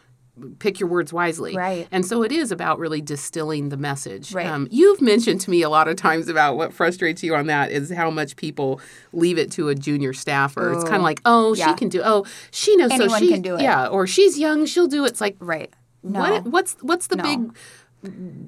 Pick 0.58 0.80
your 0.80 0.88
words 0.88 1.12
wisely. 1.12 1.54
Right. 1.54 1.86
And 1.90 2.06
so 2.06 2.22
it 2.22 2.32
is 2.32 2.50
about 2.50 2.78
really 2.78 3.00
distilling 3.02 3.68
the 3.68 3.76
message. 3.76 4.32
Right. 4.32 4.46
Um, 4.46 4.68
you've 4.70 5.00
mentioned 5.02 5.40
to 5.42 5.50
me 5.50 5.62
a 5.62 5.68
lot 5.68 5.86
of 5.88 5.96
times 5.96 6.28
about 6.28 6.56
what 6.56 6.72
frustrates 6.72 7.22
you 7.22 7.34
on 7.34 7.46
that 7.48 7.70
is 7.70 7.90
how 7.90 8.10
much 8.10 8.36
people 8.36 8.80
leave 9.12 9.36
it 9.38 9.50
to 9.52 9.68
a 9.68 9.74
junior 9.74 10.12
staffer. 10.12 10.72
It's 10.72 10.84
kind 10.84 10.96
of 10.96 11.02
like, 11.02 11.20
oh, 11.24 11.54
yeah. 11.54 11.68
she 11.68 11.74
can 11.74 11.88
do, 11.88 12.00
oh, 12.04 12.24
she 12.50 12.74
knows, 12.76 12.90
Anyone 12.90 13.10
so 13.10 13.18
she 13.18 13.28
can 13.28 13.42
do 13.42 13.56
it. 13.56 13.62
Yeah. 13.62 13.88
Or 13.88 14.06
she's 14.06 14.38
young, 14.38 14.64
she'll 14.66 14.88
do 14.88 15.04
it. 15.04 15.08
It's 15.08 15.20
like, 15.20 15.36
Right. 15.40 15.72
No. 16.02 16.20
what 16.20 16.44
what's 16.44 16.76
what's 16.80 17.06
the 17.08 17.16
No. 17.16 17.22
big 17.22 17.54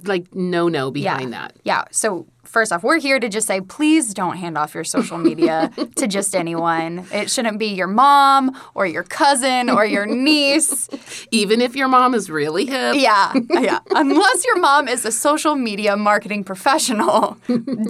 like 0.04 0.34
no 0.34 0.68
no 0.68 0.90
behind 0.90 1.30
yeah. 1.30 1.40
that. 1.40 1.56
Yeah. 1.64 1.84
So 1.90 2.26
first 2.44 2.72
off, 2.72 2.82
we're 2.82 2.98
here 2.98 3.20
to 3.20 3.28
just 3.28 3.46
say, 3.46 3.60
please 3.60 4.14
don't 4.14 4.36
hand 4.36 4.58
off 4.58 4.74
your 4.74 4.84
social 4.84 5.18
media 5.18 5.70
to 5.96 6.06
just 6.06 6.34
anyone. 6.34 7.06
It 7.12 7.30
shouldn't 7.30 7.58
be 7.58 7.66
your 7.66 7.86
mom 7.86 8.58
or 8.74 8.86
your 8.86 9.02
cousin 9.02 9.68
or 9.68 9.84
your 9.84 10.06
niece. 10.28 10.88
Even 11.30 11.60
if 11.60 11.76
your 11.76 11.88
mom 11.88 12.14
is 12.14 12.30
really 12.30 12.66
hip. 12.66 12.96
Yeah, 12.96 13.32
yeah. 13.50 13.80
Unless 13.90 14.44
your 14.44 14.58
mom 14.58 14.88
is 14.88 15.04
a 15.04 15.12
social 15.12 15.54
media 15.54 15.96
marketing 15.96 16.44
professional, 16.44 17.36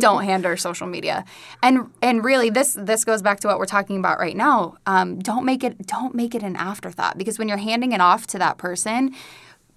don't 0.00 0.25
hand 0.25 0.45
her 0.45 0.57
social 0.57 0.87
media. 0.87 1.25
And 1.62 1.90
and 2.00 2.25
really, 2.25 2.50
this 2.50 2.76
this 2.78 3.04
goes 3.04 3.23
back 3.23 3.40
to 3.40 3.49
what 3.49 3.59
we're 3.59 3.66
talking 3.66 3.99
about 3.99 4.19
right 4.19 4.37
now. 4.37 4.76
Um, 4.87 5.19
don't 5.19 5.45
make 5.45 5.62
it 5.62 5.87
don't 5.87 6.14
make 6.14 6.35
it 6.35 6.42
an 6.42 6.57
afterthought 6.57 7.19
because 7.19 7.38
when 7.38 7.49
you're 7.49 7.59
handing 7.59 7.92
it 7.92 8.00
off 8.00 8.26
to 8.28 8.38
that 8.38 8.59
person 8.59 9.14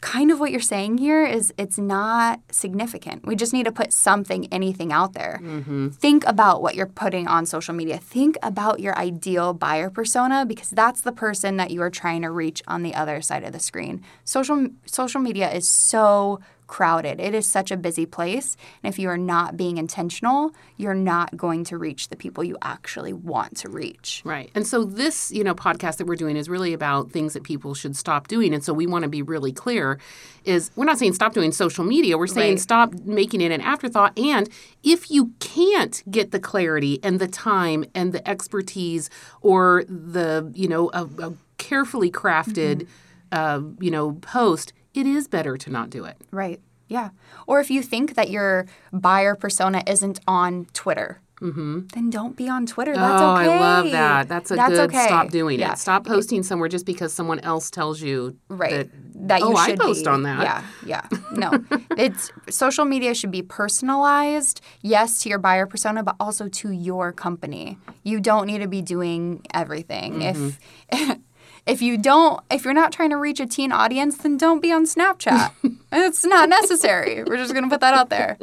kind 0.01 0.31
of 0.31 0.39
what 0.39 0.51
you're 0.51 0.59
saying 0.59 0.97
here 0.97 1.25
is 1.25 1.53
it's 1.57 1.77
not 1.77 2.39
significant. 2.51 3.25
We 3.25 3.35
just 3.35 3.53
need 3.53 3.65
to 3.65 3.71
put 3.71 3.91
something, 3.91 4.47
anything 4.51 4.91
out 4.91 5.13
there. 5.13 5.39
Mm-hmm. 5.41 5.89
Think 5.89 6.25
about 6.27 6.61
what 6.61 6.75
you're 6.75 6.85
putting 6.85 7.27
on 7.27 7.45
social 7.45 7.73
media. 7.73 7.97
Think 7.97 8.37
about 8.43 8.79
your 8.79 8.97
ideal 8.97 9.53
buyer 9.53 9.89
persona 9.89 10.45
because 10.45 10.69
that's 10.69 11.01
the 11.01 11.11
person 11.11 11.57
that 11.57 11.71
you 11.71 11.81
are 11.81 11.89
trying 11.89 12.21
to 12.21 12.31
reach 12.31 12.61
on 12.67 12.83
the 12.83 12.93
other 12.93 13.21
side 13.21 13.43
of 13.43 13.51
the 13.51 13.59
screen. 13.59 14.03
Social 14.23 14.67
social 14.85 15.21
media 15.21 15.51
is 15.51 15.67
so 15.67 16.39
crowded. 16.67 17.19
It 17.19 17.33
is 17.33 17.47
such 17.47 17.71
a 17.71 17.77
busy 17.77 18.05
place. 18.05 18.57
And 18.83 18.93
if 18.93 18.99
you 18.99 19.09
are 19.09 19.17
not 19.17 19.57
being 19.57 19.77
intentional, 19.77 20.51
you're 20.77 20.93
not 20.93 21.35
going 21.37 21.63
to 21.65 21.77
reach 21.77 22.09
the 22.09 22.15
people 22.15 22.43
you 22.43 22.57
actually 22.61 23.13
want 23.13 23.57
to 23.57 23.69
reach. 23.69 24.21
Right. 24.25 24.49
And 24.55 24.65
so 24.65 24.83
this, 24.83 25.31
you 25.31 25.43
know, 25.43 25.53
podcast 25.55 25.97
that 25.97 26.07
we're 26.07 26.15
doing 26.15 26.37
is 26.37 26.49
really 26.49 26.73
about 26.73 27.11
things 27.11 27.33
that 27.33 27.43
people 27.43 27.73
should 27.73 27.95
stop 27.95 28.27
doing. 28.27 28.53
And 28.53 28.63
so 28.63 28.73
we 28.73 28.87
want 28.87 29.03
to 29.03 29.09
be 29.09 29.21
really 29.21 29.51
clear 29.51 29.99
is 30.43 30.71
we're 30.75 30.85
not 30.85 30.97
saying 30.99 31.13
stop 31.13 31.33
doing 31.33 31.51
social 31.51 31.83
media. 31.83 32.17
We're 32.17 32.27
saying 32.27 32.53
Right. 32.53 32.59
stop 32.59 32.93
making 33.05 33.41
it 33.41 33.51
an 33.51 33.61
afterthought. 33.61 34.17
And 34.17 34.49
if 34.83 35.09
you 35.09 35.31
can't 35.39 36.03
get 36.09 36.31
the 36.31 36.39
clarity 36.39 36.99
and 37.03 37.19
the 37.19 37.27
time 37.27 37.85
and 37.95 38.13
the 38.13 38.27
expertise 38.27 39.09
or 39.41 39.83
the, 39.87 40.51
you 40.53 40.67
know, 40.67 40.89
a, 40.93 41.05
a 41.19 41.33
carefully 41.57 42.11
crafted, 42.11 42.87
uh, 43.31 43.61
you 43.79 43.89
know, 43.89 44.13
post, 44.21 44.71
it 44.95 45.05
is 45.05 45.27
better 45.27 45.57
to 45.57 45.69
not 45.69 45.89
do 45.89 46.05
it. 46.05 46.17
Right. 46.31 46.61
Yeah. 46.87 47.09
Or 47.47 47.59
if 47.59 47.69
you 47.69 47.81
think 47.81 48.15
that 48.15 48.29
your 48.29 48.65
buyer 48.93 49.35
persona 49.35 49.83
isn't 49.87 50.19
on 50.27 50.67
Twitter, 50.73 51.19
mm-hmm. 51.41 51.87
then 51.93 52.09
don't 52.11 52.35
be 52.35 52.47
on 52.47 52.65
Twitter. 52.67 52.93
That's 52.93 53.21
oh, 53.21 53.35
okay. 53.35 53.51
I 53.51 53.59
love 53.59 53.91
that. 53.91 54.27
That's 54.27 54.51
a 54.51 54.55
good 54.55 54.91
okay. 54.91 55.05
stop 55.07 55.29
doing 55.29 55.59
Yeah. 55.59 55.73
it. 55.73 55.79
Stop 55.79 56.05
posting 56.05 56.43
somewhere 56.43 56.69
just 56.69 56.85
because 56.85 57.11
someone 57.11 57.39
else 57.39 57.71
tells 57.71 58.01
you 58.01 58.37
Right. 58.49 58.71
that, 58.71 59.27
That 59.27 59.39
you 59.39 59.47
oh, 59.47 59.55
I 59.55 59.69
should 59.69 59.79
post 59.79 60.05
be. 60.05 60.09
on 60.11 60.23
that. 60.23 60.43
Yeah. 60.43 60.63
Yeah. 60.85 61.19
No. 61.31 61.63
it's 61.97 62.31
social 62.49 62.85
media 62.85 63.15
should 63.15 63.31
be 63.31 63.41
personalized, 63.41 64.61
yes, 64.81 65.23
to 65.23 65.29
your 65.29 65.39
buyer 65.39 65.65
persona, 65.65 66.03
but 66.03 66.15
also 66.19 66.47
to 66.47 66.71
your 66.71 67.11
company. 67.11 67.79
You 68.03 68.19
don't 68.19 68.45
need 68.45 68.59
to 68.59 68.67
be 68.67 68.83
doing 68.83 69.43
everything. 69.53 70.21
If 70.21 70.37
mm-hmm. 70.37 71.13
if 71.65 71.81
you 71.81 71.97
don't 71.97 72.41
if 72.51 72.63
you're 72.63 72.73
not 72.73 72.91
trying 72.91 73.09
to 73.09 73.17
reach 73.17 73.39
a 73.39 73.45
teen 73.45 73.71
audience, 73.71 74.17
then 74.17 74.37
don't 74.37 74.61
be 74.61 74.71
on 74.71 74.85
Snapchat. 74.85 75.51
it's 75.91 76.23
not 76.23 76.49
necessary. 76.49 77.23
We're 77.23 77.37
just 77.37 77.53
gonna 77.53 77.69
put 77.69 77.81
that 77.81 77.93
out 77.93 78.09
there. 78.09 78.37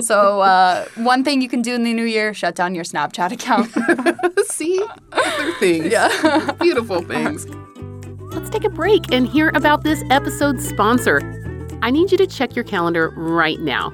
So 0.00 0.40
uh, 0.40 0.86
one 0.96 1.24
thing 1.24 1.40
you 1.40 1.48
can 1.48 1.62
do 1.62 1.74
in 1.74 1.84
the 1.84 1.94
new 1.94 2.04
year, 2.04 2.34
shut 2.34 2.54
down 2.54 2.74
your 2.74 2.84
Snapchat 2.84 3.32
account. 3.32 3.70
See? 4.46 4.82
Other 5.12 5.52
things. 5.54 5.86
Yeah. 5.86 6.52
Beautiful 6.60 7.00
things. 7.02 7.46
Let's 8.34 8.50
take 8.50 8.64
a 8.64 8.70
break 8.70 9.12
and 9.12 9.26
hear 9.26 9.50
about 9.54 9.82
this 9.82 10.04
episode's 10.10 10.68
sponsor. 10.68 11.20
I 11.82 11.90
need 11.90 12.12
you 12.12 12.18
to 12.18 12.26
check 12.26 12.54
your 12.54 12.64
calendar 12.64 13.10
right 13.16 13.60
now. 13.60 13.90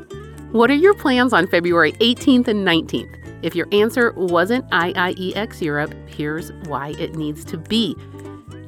What 0.51 0.71
are 0.71 0.75
your 0.75 0.95
plans 0.95 1.33
on 1.33 1.47
February 1.47 1.93
18th 1.93 2.49
and 2.49 2.67
19th? 2.67 3.19
If 3.43 3.57
your 3.57 3.67
answer 3.73 4.13
wasn't 4.13 4.69
IIEX 4.71 5.61
Europe, 5.61 5.95
here's 6.07 6.53
why 6.67 6.95
it 6.99 7.17
needs 7.17 7.45
to 7.47 7.59
be. 7.59 7.97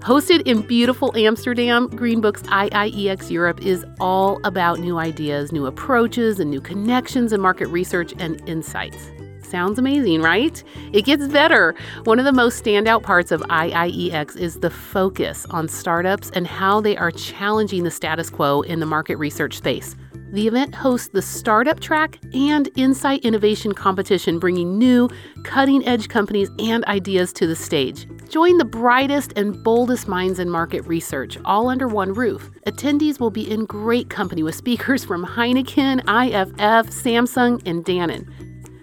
Hosted 0.05 0.43
in 0.43 0.61
beautiful 0.61 1.17
Amsterdam, 1.17 1.89
Greenbook's 1.89 2.43
IIEX 2.43 3.31
Europe 3.31 3.65
is 3.65 3.87
all 4.01 4.39
about 4.45 4.79
new 4.79 4.99
ideas, 4.99 5.51
new 5.51 5.65
approaches, 5.65 6.39
and 6.39 6.51
new 6.51 6.61
connections 6.61 7.33
in 7.33 7.41
market 7.41 7.69
research 7.69 8.13
and 8.19 8.47
insights. 8.47 9.11
Sounds 9.43 9.79
amazing, 9.79 10.21
right? 10.21 10.63
It 10.93 11.07
gets 11.07 11.27
better. 11.29 11.75
One 12.05 12.19
of 12.19 12.27
the 12.27 12.35
most 12.35 12.63
standout 12.63 13.03
parts 13.03 13.33
of 13.33 13.41
IIEX 13.45 14.37
is 14.37 14.61
the 14.61 14.69
focus 14.69 15.47
on 15.49 15.69
startups 15.69 16.29
and 16.35 16.47
how 16.47 16.83
they 16.83 16.99
are 16.99 17.11
challenging 17.11 17.85
the 17.85 17.91
status 17.91 18.29
quo 18.29 18.61
in 18.61 18.81
the 18.81 18.87
market 18.87 19.17
research 19.17 19.57
space. 19.57 19.97
The 20.35 20.47
event 20.49 20.75
hosts 20.75 21.11
the 21.11 21.23
Startup 21.23 21.79
Track 21.79 22.19
and 22.35 22.69
Insight 22.77 23.25
Innovation 23.25 23.73
Competition, 23.73 24.41
bringing 24.41 24.77
new, 24.77 25.09
cutting 25.45 25.87
edge 25.87 26.09
companies 26.09 26.51
and 26.59 26.85
ideas 26.87 27.33
to 27.35 27.47
the 27.47 27.55
stage. 27.55 28.09
Join 28.31 28.59
the 28.59 28.65
brightest 28.65 29.33
and 29.37 29.63
boldest 29.63 30.09
minds 30.09 30.41
in 30.41 30.51
market 30.51 30.85
research, 30.89 31.39
all 31.45 31.69
under 31.69 31.87
one 31.87 32.13
roof. 32.13 32.51
Attendees 32.67 33.21
will 33.21 33.31
be 33.31 33.49
in 33.49 33.65
great 33.65 34.11
company 34.11 34.43
with 34.43 34.57
speakers 34.57 35.05
from 35.05 35.25
Heineken, 35.25 36.01
IFF, 36.01 36.91
Samsung, 36.91 37.63
and 37.65 37.85
Dannon. 37.85 38.27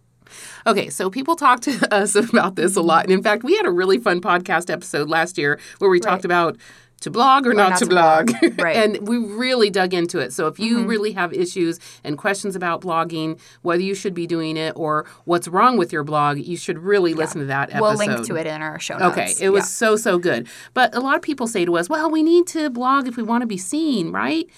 Okay, 0.66 0.90
so 0.90 1.10
people 1.10 1.36
talk 1.36 1.60
to 1.60 1.88
us 1.94 2.14
about 2.14 2.56
this 2.56 2.76
a 2.76 2.82
lot. 2.82 3.04
And 3.04 3.12
in 3.12 3.22
fact, 3.22 3.44
we 3.44 3.56
had 3.56 3.66
a 3.66 3.70
really 3.70 3.98
fun 3.98 4.20
podcast 4.20 4.70
episode 4.70 5.08
last 5.08 5.38
year 5.38 5.58
where 5.78 5.90
we 5.90 6.00
talked 6.00 6.24
about 6.24 6.56
to 7.02 7.10
blog 7.10 7.46
or, 7.46 7.54
not, 7.54 7.70
not 7.70 7.78
to 7.78 7.84
to 7.84 7.90
blog. 7.90 8.26
blog. 8.40 8.58
Right. 8.60 8.76
and 8.76 9.06
we 9.06 9.18
really 9.18 9.70
dug 9.70 9.94
into 9.94 10.18
it. 10.18 10.32
So 10.32 10.46
if 10.46 10.58
you 10.58 10.78
mm-hmm. 10.78 10.86
really 10.88 11.12
have 11.12 11.32
issues 11.32 11.78
and 12.04 12.16
questions 12.16 12.56
about 12.56 12.80
blogging, 12.80 13.38
whether 13.62 13.82
you 13.82 13.94
should 13.94 14.14
be 14.14 14.26
doing 14.26 14.56
it 14.56 14.72
or 14.76 15.06
what's 15.24 15.48
wrong 15.48 15.76
with 15.76 15.92
your 15.92 16.04
blog, 16.04 16.38
you 16.38 16.56
should 16.56 16.78
really 16.78 17.14
listen 17.14 17.40
to 17.40 17.46
that 17.46 17.70
episode. 17.70 17.82
we'll 17.82 17.94
link 17.94 18.26
to 18.26 18.36
it 18.36 18.46
in 18.46 18.62
our 18.62 18.78
show 18.78 18.98
notes. 18.98 19.18
Okay, 19.18 19.34
it 19.44 19.50
was 19.50 19.64
Yeah. 19.64 19.66
so 19.66 19.96
so 19.96 20.18
good. 20.18 20.48
But 20.74 20.94
a 20.94 21.00
lot 21.00 21.16
of 21.16 21.22
people 21.22 21.46
say 21.46 21.64
to 21.64 21.76
us, 21.76 21.88
"Well, 21.88 22.10
we 22.10 22.22
need 22.22 22.46
to 22.48 22.70
blog 22.70 23.06
if 23.08 23.16
we 23.16 23.22
want 23.22 23.42
to 23.42 23.46
be 23.46 23.58
seen, 23.58 24.12
right?" 24.12 24.48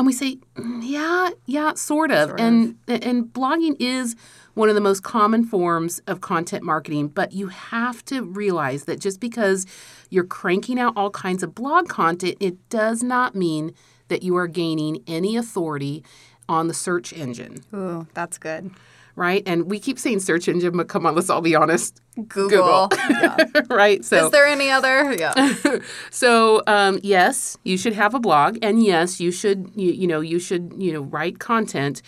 And 0.00 0.06
we 0.06 0.14
say, 0.14 0.38
"Mm, 0.56 0.80
"Yeah, 0.82 1.28
yeah, 1.44 1.74
sort 1.74 2.10
of." 2.10 2.30
and 2.38 2.76
and 2.88 3.26
blogging 3.26 3.76
is 3.78 4.16
one 4.54 4.70
of 4.70 4.74
the 4.74 4.80
most 4.80 5.02
common 5.02 5.44
forms 5.44 6.00
of 6.06 6.22
content 6.22 6.64
marketing, 6.64 7.08
but 7.08 7.34
you 7.34 7.48
have 7.48 8.02
to 8.06 8.22
realize 8.22 8.84
that 8.84 8.98
just 8.98 9.20
because 9.20 9.66
you're 10.08 10.24
cranking 10.24 10.80
out 10.80 10.94
all 10.96 11.10
kinds 11.10 11.42
of 11.42 11.54
blog 11.54 11.88
content, 11.88 12.38
it 12.40 12.66
does 12.70 13.02
not 13.02 13.34
mean 13.34 13.74
that 14.08 14.22
you 14.22 14.36
are 14.36 14.46
gaining 14.46 15.02
any 15.06 15.36
authority 15.36 16.02
on 16.48 16.66
the 16.66 16.74
search 16.74 17.12
engine, 17.12 17.62
Ooh, 17.74 18.06
that's 18.14 18.38
good. 18.38 18.70
Right? 19.20 19.42
And 19.44 19.70
we 19.70 19.78
keep 19.78 19.98
saying 19.98 20.20
search 20.20 20.48
engine, 20.48 20.74
but 20.74 20.88
come 20.88 21.04
on, 21.04 21.14
let's 21.14 21.28
all 21.28 21.42
be 21.42 21.54
honest. 21.54 22.00
Google. 22.26 22.88
Yeah. 23.10 23.36
right? 23.70 24.02
So 24.02 24.24
Is 24.24 24.30
there 24.32 24.46
any 24.46 24.70
other? 24.70 25.12
Yeah. 25.12 25.78
so 26.10 26.62
um, 26.66 26.98
yes, 27.02 27.58
you 27.62 27.76
should 27.76 27.92
have 27.92 28.14
a 28.14 28.18
blog, 28.18 28.58
and 28.62 28.82
yes, 28.82 29.20
you 29.20 29.30
should 29.30 29.70
you, 29.76 29.92
you 29.92 30.06
know 30.06 30.20
you 30.20 30.38
should 30.38 30.72
you 30.78 30.90
know 30.94 31.02
write 31.02 31.38
content, 31.38 32.00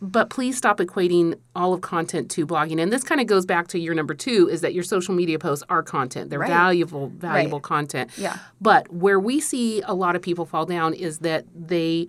but 0.00 0.30
please 0.30 0.56
stop 0.56 0.78
equating 0.78 1.34
all 1.56 1.74
of 1.74 1.80
content 1.80 2.30
to 2.30 2.46
blogging. 2.46 2.80
And 2.80 2.92
this 2.92 3.02
kind 3.02 3.20
of 3.20 3.26
goes 3.26 3.44
back 3.44 3.66
to 3.68 3.78
your 3.80 3.94
number 3.94 4.14
two: 4.14 4.48
is 4.48 4.60
that 4.60 4.72
your 4.72 4.84
social 4.84 5.14
media 5.16 5.40
posts 5.40 5.64
are 5.68 5.82
content; 5.82 6.30
they're 6.30 6.38
Right. 6.38 6.48
valuable, 6.48 7.08
valuable 7.16 7.58
Right. 7.58 7.62
content. 7.64 8.10
Yeah. 8.16 8.38
But 8.60 8.92
where 8.92 9.18
we 9.18 9.40
see 9.40 9.82
a 9.82 9.94
lot 9.94 10.14
of 10.14 10.22
people 10.22 10.46
fall 10.46 10.64
down 10.66 10.94
is 10.94 11.18
that 11.18 11.44
they 11.56 12.06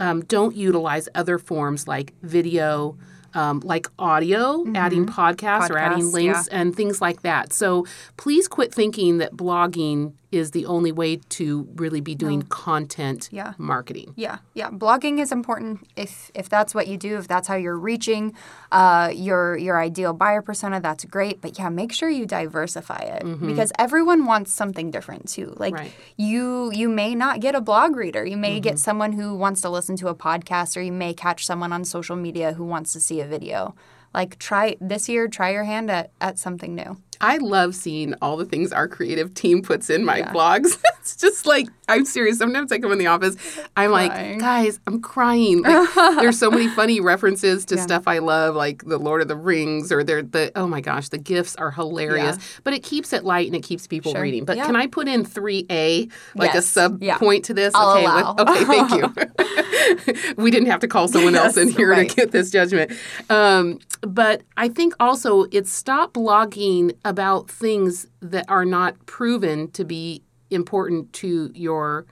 um, 0.00 0.22
don't 0.22 0.56
utilize 0.56 1.08
other 1.14 1.38
forms 1.38 1.86
like 1.86 2.12
video. 2.22 2.96
Um, 3.34 3.60
like 3.60 3.88
audio, 3.98 4.64
adding 4.74 5.06
podcasts, 5.06 5.70
or 5.70 5.78
adding 5.78 5.98
Mm-hmm. 5.98 6.08
Podcasts, 6.08 6.12
links, 6.14 6.48
and 6.48 6.74
things 6.76 7.00
like 7.00 7.22
that. 7.22 7.52
So 7.52 7.86
please 8.16 8.46
quit 8.48 8.72
thinking 8.72 9.18
that 9.18 9.32
blogging 9.36 10.12
is 10.34 10.50
the 10.50 10.66
only 10.66 10.92
way 10.92 11.16
to 11.38 11.66
really 11.76 12.00
be 12.00 12.14
doing 12.14 12.42
content 12.42 13.28
Yeah. 13.32 13.52
marketing. 13.58 14.12
Yeah, 14.16 14.38
yeah. 14.54 14.70
Blogging 14.70 15.18
is 15.20 15.30
important 15.32 15.86
if 15.96 16.30
if 16.34 16.48
that's 16.48 16.74
what 16.74 16.86
you 16.88 16.96
do, 16.96 17.16
if 17.18 17.26
that's 17.28 17.48
how 17.48 17.54
you're 17.54 17.78
reaching 17.78 18.34
uh, 18.72 19.10
your 19.14 19.56
your 19.56 19.80
ideal 19.80 20.12
buyer 20.12 20.42
persona. 20.42 20.80
That's 20.80 21.04
great, 21.04 21.40
but 21.40 21.58
yeah, 21.58 21.68
make 21.68 21.92
sure 21.92 22.08
you 22.08 22.26
diversify 22.26 23.02
it 23.16 23.22
because 23.50 23.70
everyone 23.78 24.24
wants 24.26 24.52
something 24.52 24.90
different 24.90 25.28
too. 25.28 25.54
Like 25.56 25.74
Right. 25.74 25.92
you 26.16 26.70
you 26.72 26.88
may 26.88 27.14
not 27.14 27.40
get 27.40 27.54
a 27.54 27.60
blog 27.60 27.96
reader, 27.96 28.24
you 28.26 28.36
may 28.36 28.60
get 28.60 28.78
someone 28.78 29.12
who 29.12 29.34
wants 29.34 29.60
to 29.62 29.70
listen 29.70 29.96
to 29.96 30.08
a 30.08 30.14
podcast, 30.14 30.76
or 30.76 30.80
you 30.80 30.92
may 30.92 31.14
catch 31.14 31.46
someone 31.46 31.72
on 31.72 31.84
social 31.84 32.16
media 32.16 32.52
who 32.54 32.64
wants 32.64 32.92
to 32.94 33.00
see 33.00 33.20
a 33.20 33.26
video. 33.26 33.74
Like 34.12 34.38
try 34.38 34.76
this 34.80 35.08
year, 35.08 35.26
try 35.28 35.50
your 35.50 35.64
hand 35.64 35.90
at 35.90 36.10
at 36.20 36.38
something 36.38 36.74
new. 36.74 36.96
I 37.24 37.38
love 37.38 37.74
seeing 37.74 38.14
all 38.20 38.36
the 38.36 38.44
things 38.44 38.70
our 38.70 38.86
creative 38.86 39.32
team 39.32 39.62
puts 39.62 39.88
in 39.88 40.04
my 40.04 40.20
blogs. 40.22 40.78
it's 41.00 41.16
just 41.16 41.46
like 41.46 41.68
I'm 41.88 42.04
serious. 42.04 42.36
Sometimes 42.38 42.70
I 42.70 42.78
come 42.78 42.92
in 42.92 42.98
the 42.98 43.06
office, 43.06 43.36
I'm 43.76 43.90
like, 43.90 44.38
guys, 44.38 44.78
I'm 44.86 45.00
crying. 45.00 45.62
Like, 45.62 45.88
there's 45.94 46.38
so 46.38 46.50
many 46.50 46.68
funny 46.68 47.00
references 47.00 47.64
to 47.66 47.78
stuff 47.78 48.06
I 48.06 48.18
love, 48.18 48.54
like 48.54 48.84
the 48.84 48.98
Lord 48.98 49.22
of 49.22 49.28
the 49.28 49.36
Rings, 49.36 49.90
or 49.90 50.04
they're 50.04 50.22
the 50.22 50.52
oh 50.54 50.66
my 50.66 50.80
gosh, 50.82 51.08
the 51.08 51.18
gifts 51.18 51.56
are 51.56 51.70
hilarious. 51.70 52.36
But 52.62 52.74
it 52.74 52.82
keeps 52.82 53.12
it 53.14 53.24
light 53.24 53.46
and 53.46 53.56
it 53.56 53.62
keeps 53.62 53.86
people 53.86 54.12
Sure. 54.12 54.20
reading. 54.22 54.44
But 54.44 54.56
Yeah. 54.58 54.66
can 54.66 54.76
I 54.76 54.86
put 54.86 55.08
in 55.08 55.24
three 55.24 55.66
A, 55.70 56.08
like 56.34 56.54
a 56.54 56.62
sub 56.62 57.02
Yeah. 57.02 57.16
point 57.16 57.46
to 57.46 57.54
this? 57.54 57.74
I'll 57.74 57.90
okay, 57.96 58.04
allow. 58.04 58.34
okay, 58.38 58.64
thank 58.64 58.90
you. 58.92 59.12
we 60.36 60.50
didn't 60.50 60.68
have 60.68 60.80
to 60.80 60.88
call 60.88 61.08
someone 61.08 61.34
else 61.34 61.56
in 61.56 61.68
here 61.68 61.90
right. 61.90 62.08
to 62.08 62.16
get 62.16 62.30
this 62.32 62.50
judgment. 62.50 62.92
Um, 63.30 63.78
but 64.02 64.42
I 64.56 64.68
think 64.68 64.94
also 65.00 65.44
it's 65.50 65.70
stop 65.72 66.14
blogging 66.14 66.96
about 67.04 67.50
things 67.50 68.06
that 68.20 68.44
are 68.48 68.64
not 68.64 69.06
proven 69.06 69.70
to 69.72 69.84
be 69.84 70.22
important 70.50 71.12
to 71.14 71.50
your 71.54 72.06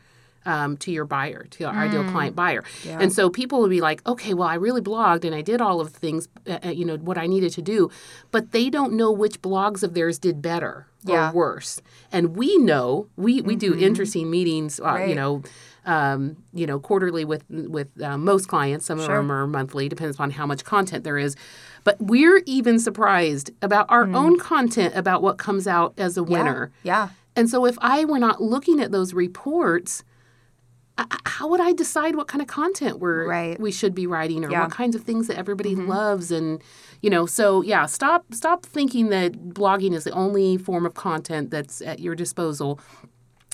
um, 0.44 0.76
to 0.78 0.90
your 0.90 1.04
buyer, 1.04 1.44
to 1.50 1.64
your 1.64 1.70
ideal 1.72 2.02
client 2.10 2.34
buyer. 2.34 2.64
And 2.88 3.12
so 3.12 3.30
people 3.30 3.60
will 3.60 3.68
be 3.68 3.80
like, 3.80 4.04
okay, 4.08 4.34
well, 4.34 4.48
I 4.48 4.54
really 4.54 4.80
blogged 4.80 5.24
and 5.24 5.34
I 5.34 5.40
did 5.40 5.60
all 5.60 5.80
of 5.80 5.92
the 5.92 5.98
things, 6.00 6.28
uh, 6.48 6.58
uh, 6.64 6.68
you 6.70 6.84
know, 6.84 6.96
what 6.96 7.16
I 7.16 7.28
needed 7.28 7.52
to 7.52 7.62
do, 7.62 7.90
but 8.30 8.52
they 8.52 8.68
don't 8.68 8.94
know 8.94 9.12
which 9.12 9.40
blogs 9.40 9.84
of 9.84 9.94
theirs 9.94 10.18
did 10.18 10.42
better 10.42 10.88
Yeah. 11.04 11.30
or 11.30 11.32
worse. 11.32 11.80
And 12.10 12.36
we 12.36 12.56
know 12.58 13.08
we 13.16 13.40
we 13.42 13.56
do 13.56 13.74
interesting 13.74 14.30
meetings, 14.30 14.80
uh, 14.80 15.04
you 15.06 15.14
know. 15.14 15.42
Um, 15.84 16.36
you 16.52 16.64
know, 16.66 16.78
quarterly 16.78 17.24
with 17.24 17.42
with 17.50 17.88
uh, 18.00 18.16
most 18.16 18.46
clients. 18.46 18.86
Some 18.86 19.00
of 19.00 19.06
them 19.08 19.32
are 19.32 19.46
monthly, 19.48 19.88
depends 19.88 20.20
on 20.20 20.30
how 20.30 20.46
much 20.46 20.64
content 20.64 21.02
there 21.02 21.18
is. 21.18 21.34
But 21.82 22.00
we're 22.00 22.42
even 22.46 22.78
surprised 22.78 23.50
about 23.62 23.86
our 23.88 24.04
own 24.12 24.38
content 24.38 24.94
about 24.94 25.22
what 25.22 25.38
comes 25.38 25.66
out 25.66 25.94
as 25.98 26.16
a 26.16 26.22
winner. 26.22 26.70
Yeah. 26.84 27.08
And 27.34 27.50
so 27.50 27.64
if 27.66 27.76
I 27.80 28.04
were 28.04 28.20
not 28.20 28.40
looking 28.40 28.78
at 28.78 28.92
those 28.92 29.12
reports, 29.12 30.04
how 31.24 31.48
would 31.48 31.60
I 31.60 31.72
decide 31.72 32.14
what 32.14 32.28
kind 32.28 32.42
of 32.42 32.46
content 32.48 33.00
we're 33.00 33.26
Right. 33.26 33.58
we 33.58 33.72
should 33.72 33.94
be 33.94 34.06
writing 34.06 34.44
or 34.44 34.50
Yeah. 34.50 34.58
Mm-hmm. 34.58 34.62
what 34.66 34.70
kinds 34.72 34.94
of 34.94 35.02
things 35.02 35.26
that 35.26 35.38
everybody 35.38 35.74
loves 35.74 36.30
and 36.30 36.62
you 37.00 37.08
know 37.10 37.24
so 37.26 37.62
yeah 37.62 37.86
stop 37.86 38.26
stop 38.32 38.64
thinking 38.66 39.08
that 39.08 39.32
blogging 39.48 39.94
is 39.94 40.04
the 40.04 40.12
only 40.12 40.58
form 40.58 40.84
of 40.86 40.94
content 40.94 41.50
that's 41.50 41.80
at 41.82 41.98
your 41.98 42.14
disposal 42.14 42.78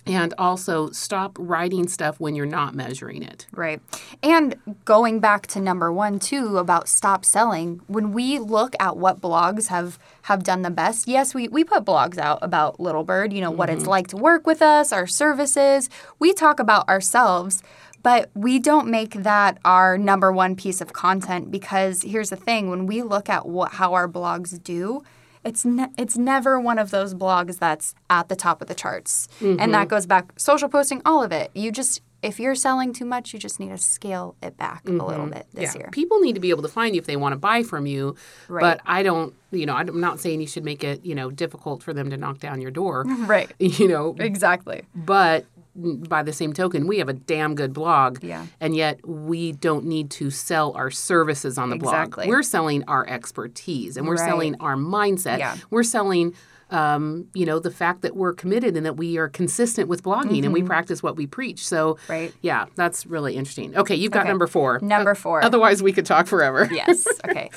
and 0.07 0.35
also 0.39 0.91
stop 0.91 1.37
writing 1.39 1.89
stuff 1.89 2.19
when 2.21 2.35
you're 2.35 2.47
not 2.47 2.75
measuring 2.75 3.23
it 3.23 3.47
Right. 3.53 3.81
And 4.23 4.57
going 4.85 5.21
back 5.21 5.47
to 5.49 5.61
number 5.61 5.93
one 5.93 6.19
too 6.19 6.59
about 6.59 6.89
stop 6.89 7.25
selling, 7.25 7.81
when 7.87 8.13
we 8.13 8.39
look 8.39 8.75
at 8.79 8.97
what 8.97 9.21
blogs 9.21 9.69
have 9.69 9.99
have 10.23 10.45
done 10.45 10.63
the 10.63 10.71
best, 10.71 11.09
yes, 11.09 11.35
we, 11.35 11.49
we 11.49 11.65
put 11.65 11.85
blogs 11.85 12.19
out 12.19 12.39
about 12.43 12.79
Little 12.79 13.05
Bird, 13.05 13.33
you 13.33 13.41
know, 13.41 13.51
what 13.51 13.71
it's 13.71 13.83
mm-hmm. 13.83 13.91
like 13.91 14.09
to 14.09 14.17
work 14.17 14.47
with 14.47 14.63
us, 14.63 14.93
our 14.93 15.07
services. 15.07 15.89
We 16.19 16.33
talk 16.33 16.61
about 16.61 16.89
ourselves, 16.89 17.63
but 18.03 18.31
we 18.35 18.59
don't 18.59 18.89
make 18.89 19.15
that 19.15 19.59
our 19.65 19.97
number 19.99 20.31
one 20.31 20.55
piece 20.55 20.81
of 20.81 20.93
content 20.93 21.51
because 21.51 22.03
here's 22.03 22.31
the 22.31 22.37
thing, 22.37 22.71
when 22.71 22.87
we 22.87 23.03
look 23.03 23.29
at 23.29 23.47
what 23.47 23.73
how 23.73 23.95
our 23.95 24.09
blogs 24.09 24.63
do, 24.63 25.03
it's 25.49 25.65
ne- 25.65 25.91
it's 25.97 26.17
never 26.17 26.61
one 26.61 26.79
of 26.79 26.91
those 26.91 27.15
blogs 27.15 27.59
that's 27.59 27.95
at 28.11 28.29
the 28.29 28.37
top 28.37 28.61
of 28.61 28.69
the 28.69 28.75
charts. 28.75 29.29
And 29.41 29.59
that 29.59 29.69
mm-hmm. 29.69 29.89
goes 29.89 30.07
back 30.07 30.33
social 30.37 30.69
posting, 30.69 31.03
all 31.05 31.23
of 31.23 31.33
it. 31.33 31.51
You 31.55 31.73
just 31.73 32.03
if 32.21 32.41
you're 32.41 32.57
selling 32.57 32.93
too 32.93 33.05
much, 33.05 33.33
you 33.33 33.39
just 33.39 33.61
need 33.61 33.69
to 33.69 33.79
scale 33.79 34.35
it 34.43 34.57
back 34.57 34.87
a 34.87 34.91
little 34.91 35.27
mm-hmm. 35.27 35.31
bit 35.31 35.47
this 35.53 35.75
year. 35.75 35.89
People 35.93 36.19
need 36.19 36.35
to 36.35 36.41
be 36.41 36.51
able 36.51 36.63
to 36.63 36.69
find 36.69 36.95
you 36.95 36.99
if 37.01 37.07
they 37.07 37.17
want 37.17 37.33
to 37.33 37.39
buy 37.39 37.63
from 37.63 37.87
you. 37.87 38.17
Right. 38.49 38.61
But 38.61 38.81
I 38.85 39.05
don't, 39.05 39.35
you 39.53 39.67
know, 39.67 39.75
I'm 39.75 40.01
not 40.01 40.19
saying 40.19 40.41
you 40.41 40.49
should 40.49 40.65
make 40.65 40.83
it, 40.83 41.05
you 41.05 41.15
know, 41.15 41.31
difficult 41.31 41.83
for 41.83 41.95
them 41.95 42.11
to 42.11 42.17
knock 42.17 42.41
down 42.41 42.61
your 42.61 42.71
door. 42.71 43.05
Right. 43.29 43.53
You 43.59 43.89
know, 43.89 44.17
Exactly. 44.19 44.85
but 44.95 45.45
by 45.79 46.23
the 46.23 46.33
same 46.33 46.53
token, 46.53 46.87
we 46.87 46.99
have 46.99 47.09
a 47.09 47.13
damn 47.13 47.55
good 47.55 47.73
blog. 47.73 48.23
Yeah. 48.23 48.47
And 48.61 48.75
yet 48.75 49.01
we 49.07 49.53
don't 49.53 49.85
need 49.87 50.11
to 50.13 50.31
sell 50.31 50.73
our 50.77 50.91
services 50.91 51.57
on 51.57 51.71
the 51.71 51.77
Exactly. 51.77 52.25
blog. 52.27 52.29
We're 52.35 52.43
selling 52.43 52.83
our 52.89 53.07
expertise 53.09 53.97
and 53.97 54.07
we're 54.07 54.17
Right. 54.17 54.29
selling 54.29 54.57
our 54.61 54.75
mindset. 54.77 55.39
Yeah. 55.39 55.57
We're 55.71 55.83
selling 55.85 56.35
um, 56.71 57.29
you 57.33 57.47
know, 57.47 57.59
the 57.59 57.71
fact 57.71 58.03
that 58.03 58.15
we're 58.15 58.35
committed 58.35 58.77
and 58.77 58.85
that 58.85 58.99
we 58.99 59.17
are 59.17 59.27
consistent 59.31 59.89
with 59.89 60.03
blogging 60.03 60.45
and 60.45 60.53
we 60.53 60.63
practice 60.63 61.03
what 61.03 61.17
we 61.17 61.27
preach. 61.27 61.67
So, 61.67 61.95
Mm-hmm. 61.95 62.13
Right. 62.13 62.35
yeah, 62.43 62.67
that's 62.75 63.07
really 63.07 63.37
interesting. 63.37 63.75
Okay, 63.75 63.95
you've 63.95 64.13
got 64.13 64.21
Okay. 64.25 64.29
number 64.29 64.47
four. 64.47 64.79
Number 64.81 65.15
four. 65.15 65.43
Otherwise, 65.43 65.83
we 65.83 65.95
could 65.95 66.05
talk 66.05 66.27
forever. 66.27 66.69
yes. 66.71 67.07
Okay. 67.27 67.49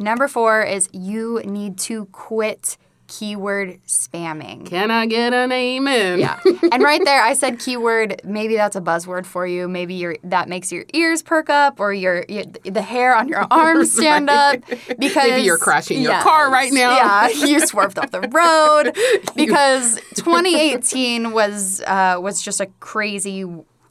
Number 0.00 0.26
four 0.26 0.62
is 0.62 0.88
you 0.92 1.40
need 1.44 1.78
to 1.78 2.06
quit 2.06 2.76
keyword 3.06 3.80
spamming. 3.86 4.66
Can 4.66 4.90
I 4.90 5.06
get 5.06 5.32
an 5.32 5.52
amen? 5.52 6.18
Yeah. 6.18 6.40
and 6.72 6.82
right 6.82 7.00
there 7.04 7.22
I 7.22 7.34
said 7.34 7.58
keyword, 7.58 8.20
maybe 8.24 8.56
that's 8.56 8.76
a 8.76 8.80
buzzword 8.80 9.26
for 9.26 9.46
you. 9.46 9.68
Maybe 9.68 9.94
your 9.94 10.16
that 10.24 10.48
makes 10.48 10.72
your 10.72 10.84
ears 10.92 11.22
perk 11.22 11.50
up 11.50 11.80
or 11.80 11.92
your, 11.92 12.24
your 12.28 12.44
the 12.64 12.82
hair 12.82 13.14
on 13.14 13.28
your 13.28 13.46
arms 13.50 13.92
stand 13.92 14.30
up 14.30 14.60
because 14.98 15.28
Maybe 15.28 15.42
you're 15.42 15.58
crashing 15.58 16.02
your 16.02 16.20
car 16.20 16.50
right 16.50 16.72
now. 16.72 16.96
Yeah, 16.96 17.28
you 17.28 17.60
swerved 17.66 17.98
off 17.98 18.10
the 18.10 18.20
road 18.32 18.92
because 19.34 20.00
2018 20.14 21.32
was 21.32 21.80
uh, 21.82 22.18
was 22.20 22.42
just 22.42 22.60
a 22.60 22.66
crazy 22.80 23.44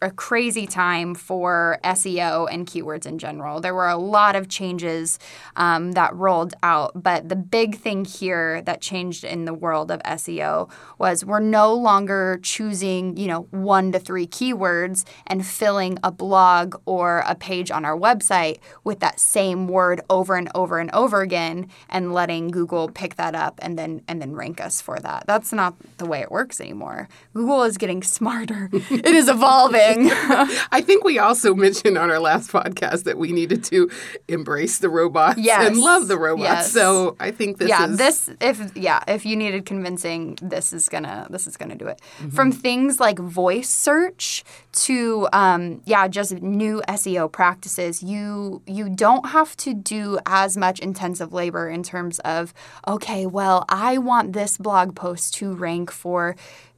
a 0.06 0.12
crazy 0.12 0.68
time 0.68 1.16
for 1.16 1.80
SEO 1.84 2.48
and 2.52 2.68
keywords 2.68 3.08
in 3.08 3.18
general. 3.18 3.60
There 3.60 3.74
were 3.74 3.90
a 3.90 3.98
lot 3.98 4.36
of 4.36 4.48
changes 4.48 5.18
um, 5.56 5.94
that 5.94 6.16
rolled 6.16 6.54
out, 6.62 6.92
but 7.02 7.28
the 7.28 7.36
big 7.36 7.78
thing 7.78 8.06
here 8.06 8.62
that 8.62 8.82
changed 8.82 9.24
in 9.24 9.46
the 9.46 9.54
world 9.54 9.90
of 9.90 10.04
SEO 10.04 10.70
was 11.00 11.26
we're 11.26 11.40
no 11.40 11.74
longer 11.74 12.40
choosing, 12.44 13.18
you 13.18 13.26
know, 13.28 13.48
one 13.50 13.92
to 13.94 14.00
three 14.00 14.28
keywords 14.28 15.06
and 15.26 15.44
filling 15.44 15.98
a 16.04 16.12
blog 16.12 16.76
or 16.86 17.24
a 17.26 17.34
page 17.34 17.72
on 17.72 17.84
our 17.84 17.98
website 17.98 18.60
with 18.84 19.00
that 19.00 19.20
same 19.20 19.68
word 19.68 20.02
over 20.08 20.36
and 20.36 20.50
over 20.54 20.78
and 20.78 20.92
over 20.94 21.22
again 21.22 21.68
and 21.90 22.14
letting 22.14 22.50
Google 22.50 22.90
pick 22.90 23.16
that 23.16 23.34
up 23.34 23.60
and 23.64 23.78
then 23.78 24.04
and 24.08 24.22
then 24.22 24.36
rank 24.36 24.62
us 24.62 24.82
for 24.82 25.00
that. 25.00 25.26
That's 25.26 25.52
not 25.52 25.74
the 25.98 26.06
way 26.06 26.22
it 26.22 26.30
works 26.30 26.62
anymore. 26.62 27.10
Google 27.34 27.64
is 27.64 27.80
getting 27.80 28.04
smarter. 28.04 28.70
it 28.74 29.08
is 29.08 29.28
evolving. 29.28 29.95
I 30.72 30.82
think 30.82 31.04
we 31.04 31.20
also 31.20 31.56
mentioned 31.56 31.98
on 31.98 32.10
our 32.12 32.20
last 32.20 32.52
podcast 32.52 33.04
that 33.04 33.18
we 33.18 33.32
needed 33.32 33.64
to 33.66 33.90
embrace 34.28 34.80
the 34.80 34.90
robots 34.90 35.40
Yes. 35.40 35.68
and 35.68 35.78
love 35.78 36.08
the 36.08 36.18
robots. 36.18 36.44
Yes. 36.44 36.72
So 36.72 37.16
I 37.20 37.32
think 37.32 37.58
this 37.58 37.70
yeah, 37.70 37.88
is 37.88 37.98
this 37.98 38.30
if 38.42 38.76
yeah, 38.76 39.04
if 39.08 39.26
you 39.26 39.36
needed 39.36 39.66
convincing, 39.66 40.38
this 40.42 40.74
is 40.74 40.90
gonna 40.90 41.28
this 41.30 41.48
is 41.48 41.58
gonna 41.58 41.76
do 41.76 41.88
it. 41.88 42.02
Mm-hmm. 42.20 42.30
From 42.30 42.52
things 42.52 43.00
like 43.00 43.20
voice 43.20 43.70
search 43.70 44.44
to 44.74 45.28
um, 45.34 45.82
yeah, 45.86 46.08
just 46.08 46.42
new 46.42 46.82
SEO 46.88 47.32
practices. 47.32 48.04
You 48.04 48.62
you 48.68 48.90
don't 48.90 49.30
have 49.30 49.56
to 49.58 49.74
do 49.74 50.20
as 50.26 50.58
much 50.58 50.80
intensive 50.80 51.34
labor 51.34 51.70
in 51.70 51.84
terms 51.84 52.20
of 52.20 52.54
okay, 52.88 53.26
well, 53.26 53.66
I 53.70 53.98
want 53.98 54.34
this 54.34 54.58
blog 54.58 54.96
post 54.96 55.34
to 55.36 55.54
rank 55.54 55.92
for 55.92 56.36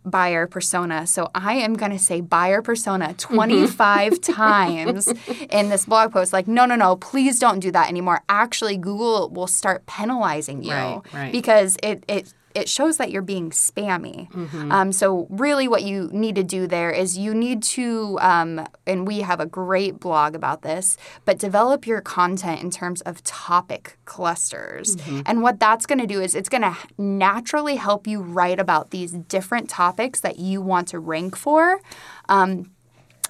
buyer 0.09 0.47
persona. 0.47 1.05
So 1.07 1.29
I 1.35 1.55
am 1.55 1.75
going 1.75 1.91
to 1.91 1.99
say 1.99 2.21
buyer 2.21 2.61
persona 2.61 3.09
mm-hmm. 3.09 3.35
25 3.35 4.21
times 4.21 5.07
in 5.49 5.69
this 5.69 5.85
blog 5.85 6.11
post. 6.11 6.33
Like, 6.33 6.47
no, 6.47 6.65
no, 6.65 6.75
no, 6.75 6.95
please 6.95 7.39
don't 7.39 7.59
do 7.59 7.71
that 7.71 7.89
anymore. 7.89 8.21
Actually, 8.29 8.77
Google 8.77 9.29
will 9.29 9.47
start 9.47 9.85
penalizing 9.85 10.63
you 10.63 10.71
Right, 10.71 11.01
right. 11.13 11.31
because 11.31 11.77
it, 11.83 12.03
it, 12.07 12.33
it 12.57 12.67
shows 12.67 12.97
that 12.97 13.11
you're 13.11 13.21
being 13.21 13.51
spammy. 13.51 14.29
Mm-hmm. 14.31 14.71
Um, 14.71 14.91
so, 14.91 15.27
really, 15.29 15.67
what 15.67 15.83
you 15.83 16.09
need 16.11 16.35
to 16.35 16.43
do 16.43 16.65
there 16.65 16.89
is 16.89 17.17
you 17.17 17.33
need 17.33 17.61
to, 17.63 18.17
um, 18.19 18.67
and 18.87 19.05
we 19.05 19.19
have 19.19 19.39
a 19.39 19.45
great 19.45 19.99
blog 19.99 20.35
about 20.35 20.63
this, 20.63 20.97
but 21.23 21.37
develop 21.37 21.85
your 21.85 22.01
content 22.01 22.63
in 22.63 22.71
terms 22.71 23.01
of 23.01 23.23
topic 23.23 23.97
clusters. 24.05 24.95
Mm-hmm. 24.95 25.21
And 25.27 25.43
what 25.43 25.59
that's 25.59 25.85
going 25.85 25.99
to 25.99 26.07
do 26.07 26.19
is 26.19 26.33
it's 26.33 26.49
going 26.49 26.63
to 26.63 26.75
naturally 26.97 27.75
help 27.75 28.07
you 28.07 28.21
write 28.21 28.59
about 28.59 28.89
these 28.89 29.11
different 29.11 29.69
topics 29.69 30.19
that 30.21 30.39
you 30.39 30.59
want 30.59 30.87
to 30.89 30.99
rank 30.99 31.35
for. 31.35 31.79
Um, 32.27 32.71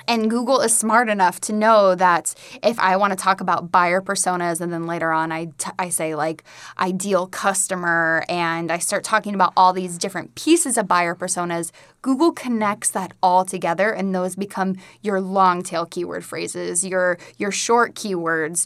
And 0.07 0.29
Google 0.29 0.61
is 0.61 0.75
smart 0.75 1.09
enough 1.09 1.41
to 1.41 1.53
know 1.53 1.93
that 1.93 2.33
if 2.63 2.79
I 2.79 2.95
want 2.95 3.11
to 3.11 3.17
talk 3.17 3.41
about 3.41 3.71
buyer 3.71 4.01
personas 4.01 4.61
and 4.61 4.71
then 4.71 4.87
later 4.87 5.11
on 5.11 5.33
I, 5.33 5.45
t- 5.57 5.71
I 5.77 5.89
say 5.89 6.15
like 6.15 6.45
ideal 6.79 7.27
customer 7.27 8.23
and 8.29 8.71
I 8.71 8.77
start 8.77 9.03
talking 9.03 9.35
about 9.35 9.51
all 9.57 9.73
these 9.73 9.97
different 9.97 10.33
pieces 10.35 10.77
of 10.77 10.87
buyer 10.87 11.13
personas, 11.13 11.71
Google 12.01 12.31
connects 12.31 12.89
that 12.91 13.11
all 13.21 13.43
together 13.43 13.91
and 13.91 14.15
those 14.15 14.37
become 14.37 14.77
your 15.01 15.19
long 15.19 15.61
tail 15.61 15.85
keyword 15.85 16.23
phrases, 16.23 16.85
your 16.85 17.17
your 17.37 17.51
short 17.51 17.93
keywords. 17.93 18.65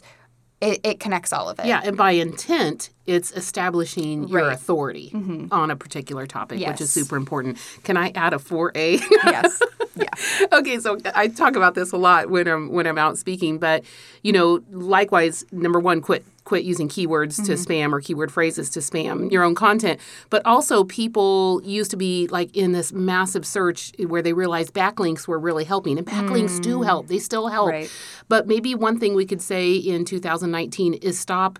It, 0.62 0.80
it 0.84 1.00
connects 1.00 1.32
all 1.32 1.48
of 1.50 1.58
it. 1.58 1.66
Yeah, 1.66 1.80
and 1.84 1.96
by 1.96 2.12
intent, 2.12 2.90
it's 3.04 3.32
establishing 3.32 4.28
your 4.28 4.48
authority 4.48 5.10
on 5.50 5.70
a 5.72 5.76
particular 5.76 6.26
topic, 6.26 6.58
which 6.60 6.68
Mm-hmm. 6.68 6.82
Is 6.84 6.92
super 6.92 7.16
important. 7.16 7.58
Can 7.82 7.96
I 7.96 8.10
add 8.14 8.32
a 8.32 8.38
4A? 8.38 9.00
Yes. 9.24 9.60
Yeah. 9.94 10.08
okay, 10.54 10.78
so 10.80 10.96
I 11.14 11.28
talk 11.28 11.54
about 11.54 11.74
this 11.74 11.92
a 11.92 11.98
lot 11.98 12.30
when 12.30 12.48
I'm 12.48 12.72
when 12.72 12.86
I'm 12.86 12.96
out 12.96 13.18
speaking, 13.18 13.58
but 13.58 13.84
you 14.22 14.32
know, 14.32 14.62
likewise, 14.70 15.44
number 15.52 15.78
one, 15.78 16.00
quit 16.00 16.24
quit 16.44 16.64
using 16.64 16.88
keywords 16.88 17.36
to 17.46 17.52
Mm-hmm. 17.52 17.72
spam 17.72 17.92
or 17.92 18.00
keyword 18.00 18.32
phrases 18.32 18.68
to 18.70 18.80
spam 18.80 19.30
your 19.30 19.44
own 19.44 19.54
content. 19.54 20.00
But 20.30 20.44
also, 20.44 20.84
people 20.84 21.60
used 21.64 21.90
to 21.92 21.96
be 21.96 22.26
like 22.28 22.56
in 22.56 22.72
this 22.72 22.92
massive 22.92 23.46
search 23.46 23.92
where 24.06 24.22
they 24.22 24.32
realized 24.32 24.72
backlinks 24.74 25.28
were 25.28 25.38
really 25.38 25.64
helping, 25.64 25.98
and 25.98 26.06
backlinks 26.06 26.60
do 26.60 26.82
help; 26.82 27.06
they 27.08 27.18
still 27.18 27.48
help. 27.48 27.68
Mm. 27.68 27.72
Right. 27.72 27.90
But 28.28 28.46
maybe 28.46 28.74
one 28.74 28.98
thing 28.98 29.14
we 29.14 29.26
could 29.26 29.42
say 29.42 29.72
in 29.74 30.04
2019 30.04 30.94
is 30.94 31.18
stop. 31.18 31.58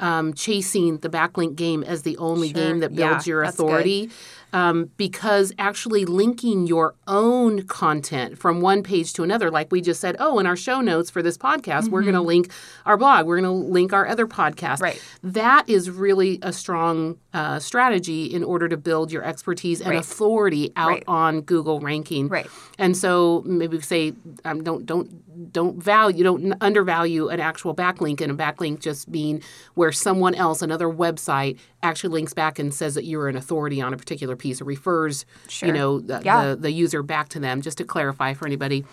Um, 0.00 0.34
chasing 0.34 0.98
the 0.98 1.08
backlink 1.08 1.54
game 1.54 1.84
as 1.84 2.02
the 2.02 2.16
only 2.18 2.48
Sure. 2.48 2.54
game 2.54 2.80
that 2.80 2.90
Yeah, 2.92 3.10
builds 3.10 3.28
your 3.28 3.44
that's 3.44 3.56
good. 3.56 3.66
authority 3.66 4.10
um, 4.54 4.90
because 4.96 5.52
actually 5.58 6.04
linking 6.06 6.66
your 6.66 6.94
own 7.08 7.66
content 7.66 8.38
from 8.38 8.60
one 8.60 8.82
page 8.82 9.12
to 9.14 9.22
another, 9.22 9.50
like 9.50 9.70
we 9.72 9.80
just 9.82 10.00
said, 10.00 10.16
oh, 10.20 10.38
in 10.38 10.46
our 10.46 10.56
show 10.56 10.80
notes 10.80 11.10
for 11.10 11.22
this 11.22 11.36
podcast, 11.36 11.88
we're 11.88 12.02
going 12.02 12.14
to 12.14 12.20
link 12.22 12.50
our 12.86 12.96
blog, 12.96 13.26
we're 13.26 13.40
going 13.40 13.44
to 13.66 13.68
link 13.72 13.92
our 13.92 14.06
other 14.06 14.26
podcast. 14.26 14.74
Mm-hmm. 14.76 14.84
Right. 14.84 15.02
That 15.24 15.68
is 15.68 15.90
really 15.90 16.38
a 16.40 16.52
strong 16.52 17.18
uh, 17.34 17.58
strategy 17.58 18.26
in 18.26 18.44
order 18.44 18.68
to 18.68 18.76
build 18.76 19.10
your 19.10 19.24
expertise 19.24 19.80
and 19.80 19.90
Right. 19.90 19.98
authority 19.98 20.72
out 20.76 20.88
Right. 20.88 21.04
on 21.08 21.40
Google 21.40 21.80
ranking. 21.80 22.28
Right. 22.28 22.46
And 22.78 22.96
so 22.96 23.42
maybe 23.44 23.80
say 23.80 24.12
um, 24.44 24.62
don't 24.62 24.86
don't 24.86 25.52
don't 25.52 25.82
value 25.82 26.22
don't 26.22 26.54
undervalue 26.60 27.26
an 27.28 27.40
actual 27.40 27.74
backlink 27.74 28.20
and 28.20 28.30
a 28.30 28.34
backlink 28.36 28.78
just 28.80 29.10
being 29.10 29.42
where 29.74 29.90
someone 29.90 30.34
else 30.36 30.62
another 30.62 30.86
website 30.86 31.58
actually 31.82 32.10
links 32.10 32.32
back 32.32 32.60
and 32.60 32.72
says 32.72 32.94
that 32.94 33.04
you're 33.04 33.28
an 33.28 33.36
authority 33.36 33.80
on 33.80 33.92
a 33.92 33.96
particular 33.96 34.36
piece 34.44 34.60
or 34.60 34.66
refers 34.76 35.24
you 35.62 35.72
know 35.72 35.90
the, 36.00 36.20
Yeah. 36.24 36.36
the 36.44 36.56
the 36.66 36.70
user 36.84 37.02
back 37.02 37.26
to 37.34 37.38
them 37.40 37.56
just 37.62 37.78
to 37.78 37.84
clarify 37.84 38.30
for 38.34 38.46
anybody 38.46 38.84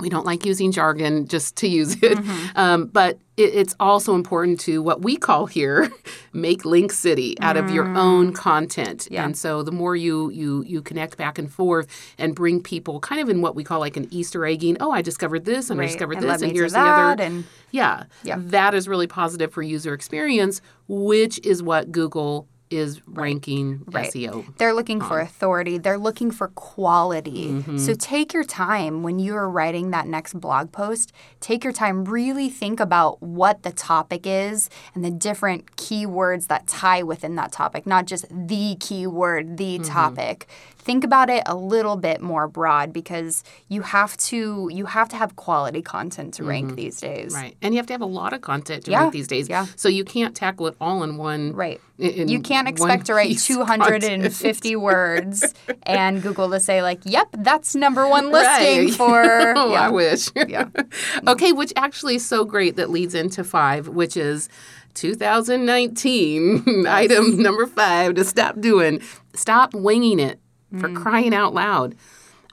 we 0.00 0.08
don't 0.08 0.26
like 0.26 0.44
using 0.44 0.72
jargon 0.72 1.28
just 1.34 1.54
to 1.60 1.68
use 1.68 1.92
it 2.02 2.18
Mm-hmm. 2.18 2.58
um, 2.58 2.86
but 2.86 3.12
it, 3.36 3.50
it's 3.60 3.74
also 3.78 4.16
important 4.16 4.58
to 4.66 4.82
what 4.82 5.02
we 5.02 5.14
call 5.16 5.46
here 5.46 5.88
make 6.32 6.64
link 6.64 6.90
city 6.90 7.36
out 7.40 7.56
of 7.56 7.70
your 7.70 7.86
own 8.06 8.32
content 8.32 9.00
Mm. 9.04 9.08
Yeah. 9.14 9.24
and 9.26 9.34
so 9.44 9.62
the 9.62 9.70
more 9.80 9.94
you 10.06 10.30
you 10.40 10.64
you 10.72 10.82
connect 10.82 11.16
back 11.16 11.38
and 11.38 11.48
forth 11.60 11.86
and 12.18 12.34
bring 12.34 12.60
people 12.60 12.98
kind 13.08 13.20
of 13.22 13.28
in 13.28 13.40
what 13.44 13.54
we 13.54 13.62
call 13.62 13.78
like 13.86 13.96
an 13.96 14.08
easter 14.10 14.44
egging 14.44 14.76
oh 14.80 14.90
i 14.98 15.00
discovered 15.10 15.44
this 15.44 15.70
and 15.70 15.80
i 15.80 15.86
discovered 15.86 16.18
And 16.18 16.28
this 16.28 16.42
and 16.42 16.50
here's 16.52 16.72
the 16.72 16.80
other 16.80 17.22
and- 17.22 17.44
yeah, 17.70 18.04
Yeah. 18.24 18.36
that 18.56 18.72
is 18.74 18.84
really 18.88 19.06
positive 19.20 19.50
for 19.52 19.62
user 19.76 19.94
experience 19.94 20.60
which 20.88 21.36
is 21.52 21.62
what 21.70 21.92
google 21.92 22.34
is 22.76 23.00
ranking 23.06 23.82
Right. 23.86 24.10
seo 24.12 24.44
They're 24.58 24.74
looking 24.74 25.00
for 25.00 25.20
authority. 25.20 25.78
They're 25.78 25.98
looking 25.98 26.30
for 26.30 26.48
quality. 26.48 27.48
Mm-hmm. 27.48 27.78
So 27.78 27.94
take 27.94 28.32
your 28.32 28.44
time 28.44 29.02
when 29.02 29.18
you 29.18 29.34
are 29.36 29.48
writing 29.48 29.90
that 29.90 30.06
next 30.06 30.34
blog 30.40 30.72
post. 30.72 31.12
Take 31.40 31.64
your 31.64 31.72
time, 31.72 32.04
really 32.04 32.48
think 32.50 32.80
about 32.80 33.22
what 33.22 33.62
the 33.62 33.72
topic 33.72 34.22
is 34.26 34.68
and 34.94 35.04
the 35.04 35.10
different 35.10 35.76
keywords 35.76 36.48
that 36.48 36.66
tie 36.66 37.02
within 37.02 37.36
that 37.36 37.52
topic, 37.52 37.86
not 37.86 38.06
just 38.06 38.26
the 38.30 38.76
keyword, 38.80 39.56
the 39.56 39.78
Mm-hmm. 39.78 39.84
topic. 39.92 40.46
Think 40.84 41.02
about 41.02 41.30
it 41.30 41.42
a 41.46 41.56
little 41.56 41.96
bit 41.96 42.20
more 42.20 42.46
broad 42.46 42.92
because 42.92 43.42
you 43.68 43.80
have 43.80 44.16
to 44.18 44.68
you 44.70 44.84
have 44.84 45.08
to 45.08 45.16
have 45.16 45.34
quality 45.36 45.80
content 45.80 46.34
to 46.34 46.44
rank 46.44 46.76
these 46.76 47.00
days. 47.00 47.32
Mm-hmm. 47.32 47.42
Right. 47.42 47.56
And 47.62 47.72
you 47.72 47.78
have 47.78 47.86
to 47.86 47.94
have 47.94 48.02
a 48.02 48.06
lot 48.06 48.34
of 48.34 48.42
content 48.42 48.84
to 48.84 48.90
Yeah, 48.90 49.00
rank 49.00 49.12
these 49.14 49.26
days. 49.28 49.48
yeah. 49.48 49.64
So 49.76 49.88
you 49.88 50.04
can't 50.04 50.36
tackle 50.36 50.66
it 50.66 50.76
all 50.82 51.02
in 51.02 51.16
one. 51.16 51.52
Right. 51.54 51.80
in- 51.98 52.28
You 52.28 52.40
can't 52.40 52.68
expect 52.68 53.06
to 53.06 53.14
write 53.14 53.28
piece 53.28 53.48
of 53.48 53.66
content. 53.66 54.02
250 54.02 54.76
words 54.90 55.54
and 55.84 56.20
Google 56.22 56.50
to 56.50 56.60
say 56.60 56.82
like, 56.82 57.00
"Yep, 57.04 57.28
that's 57.38 57.74
number 57.74 58.06
one 58.06 58.30
listing 58.30 58.84
Right. 58.88 58.94
for." 59.02 59.54
oh, 59.56 59.72
yeah. 59.72 59.86
I 59.86 59.90
wish. 59.90 60.28
Yeah. 60.36 60.68
okay, 61.26 61.52
which 61.52 61.72
actually 61.76 62.16
is 62.16 62.26
so 62.26 62.44
great 62.44 62.76
that 62.76 62.90
leads 62.90 63.14
into 63.14 63.42
five, 63.42 63.88
which 63.88 64.16
is 64.18 64.50
2019 64.94 66.86
item 66.86 67.42
number 67.42 67.66
five 67.66 68.14
to 68.14 68.24
stop 68.24 68.60
doing. 68.60 69.00
Stop 69.34 69.74
winging 69.74 70.20
it 70.20 70.40
for 70.78 70.88
Mm. 70.88 70.96
crying 70.96 71.34
out 71.34 71.54
loud. 71.54 71.94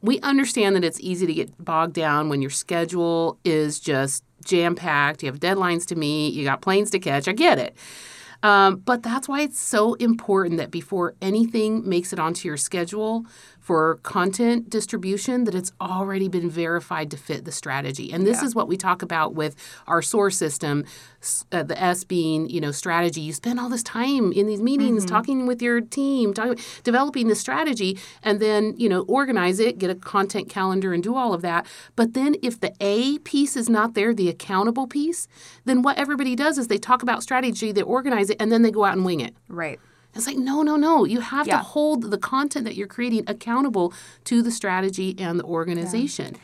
We 0.02 0.20
understand 0.22 0.76
that 0.76 0.84
it's 0.84 1.00
easy 1.00 1.28
to 1.28 1.34
get 1.34 1.64
bogged 1.64 1.94
down 1.94 2.30
when 2.30 2.42
your 2.42 2.50
schedule 2.50 3.38
is 3.46 3.80
just 3.80 4.24
jam 4.44 4.74
packed. 4.76 5.22
You 5.22 5.28
have 5.32 5.40
deadlines 5.40 5.86
to 5.88 5.96
meet, 5.96 6.34
you 6.34 6.44
got 6.44 6.62
planes 6.62 6.90
to 6.92 7.00
catch. 7.00 7.28
I 7.28 7.34
get 7.34 7.60
it. 7.60 7.76
Um, 8.44 8.78
but 8.78 9.04
that's 9.04 9.28
why 9.30 9.42
it's 9.42 9.60
so 9.60 9.94
important 9.96 10.58
that 10.58 10.72
before 10.72 11.14
anything 11.22 11.88
makes 11.88 12.12
it 12.12 12.18
onto 12.18 12.48
your 12.48 12.58
schedule 12.58 13.24
for 13.62 14.00
content 14.02 14.70
distribution, 14.70 15.44
that 15.44 15.54
it's 15.54 15.72
already 15.80 16.28
been 16.28 16.50
verified 16.50 17.12
to 17.12 17.18
fit 17.18 17.46
the 17.46 17.52
strategy. 17.52 18.12
And 18.12 18.26
this 18.26 18.42
is 18.42 18.56
what 18.56 18.68
we 18.68 18.76
talk 18.76 19.04
about 19.04 19.36
with 19.36 19.56
our 19.86 20.02
SOAR 20.02 20.32
system, 20.32 20.84
uh, 21.52 21.62
the 21.62 21.80
S 21.80 22.04
being, 22.04 22.50
you 22.50 22.60
know, 22.60 22.72
strategy. 22.72 23.22
You 23.22 23.34
spend 23.34 23.60
all 23.60 23.70
this 23.70 23.84
time 23.84 24.32
in 24.32 24.48
these 24.48 24.62
meetings 24.62 25.06
talking 25.06 25.46
with 25.46 25.62
your 25.62 25.80
team, 25.80 26.34
talking, 26.34 26.58
developing 26.84 27.28
the 27.28 27.36
strategy, 27.36 28.00
and 28.24 28.40
then, 28.40 28.74
you 28.78 28.90
know, 28.90 29.02
organize 29.02 29.60
it, 29.60 29.78
get 29.78 29.92
a 29.92 29.96
content 29.96 30.50
calendar, 30.50 30.92
and 30.92 31.04
do 31.04 31.16
all 31.16 31.32
of 31.32 31.44
that. 31.44 31.68
But 31.96 32.16
then 32.16 32.36
if 32.42 32.60
the 32.60 32.74
A 32.82 33.20
piece 33.20 33.56
is 33.56 33.70
not 33.70 33.94
there, 33.94 34.12
the 34.12 34.28
accountable 34.28 34.88
piece, 34.88 35.28
then 35.66 35.84
what 35.84 36.00
everybody 36.00 36.36
does 36.36 36.58
is 36.58 36.68
they 36.68 36.80
talk 36.80 37.04
about 37.04 37.22
strategy, 37.22 37.72
they 37.72 37.84
organize 37.84 38.32
it, 38.32 38.38
and 38.40 38.52
then 38.52 38.64
they 38.64 38.72
go 38.72 38.86
out 38.86 38.94
and 38.94 39.06
wing 39.06 39.20
it. 39.20 39.36
Right. 39.48 39.80
It's 40.14 40.28
like, 40.28 40.38
no, 40.38 40.62
no, 40.62 40.76
no. 40.76 41.06
You 41.06 41.22
have 41.22 41.48
Yeah. 41.48 41.58
to 41.58 41.64
hold 41.64 42.12
the 42.12 42.18
content 42.18 42.66
that 42.66 42.76
you're 42.76 42.88
creating 42.88 43.24
accountable 43.28 43.94
to 44.26 44.42
the 44.42 44.52
strategy 44.52 45.16
and 45.18 45.40
the 45.40 45.44
organization. 45.46 46.34
Yeah, 46.36 46.40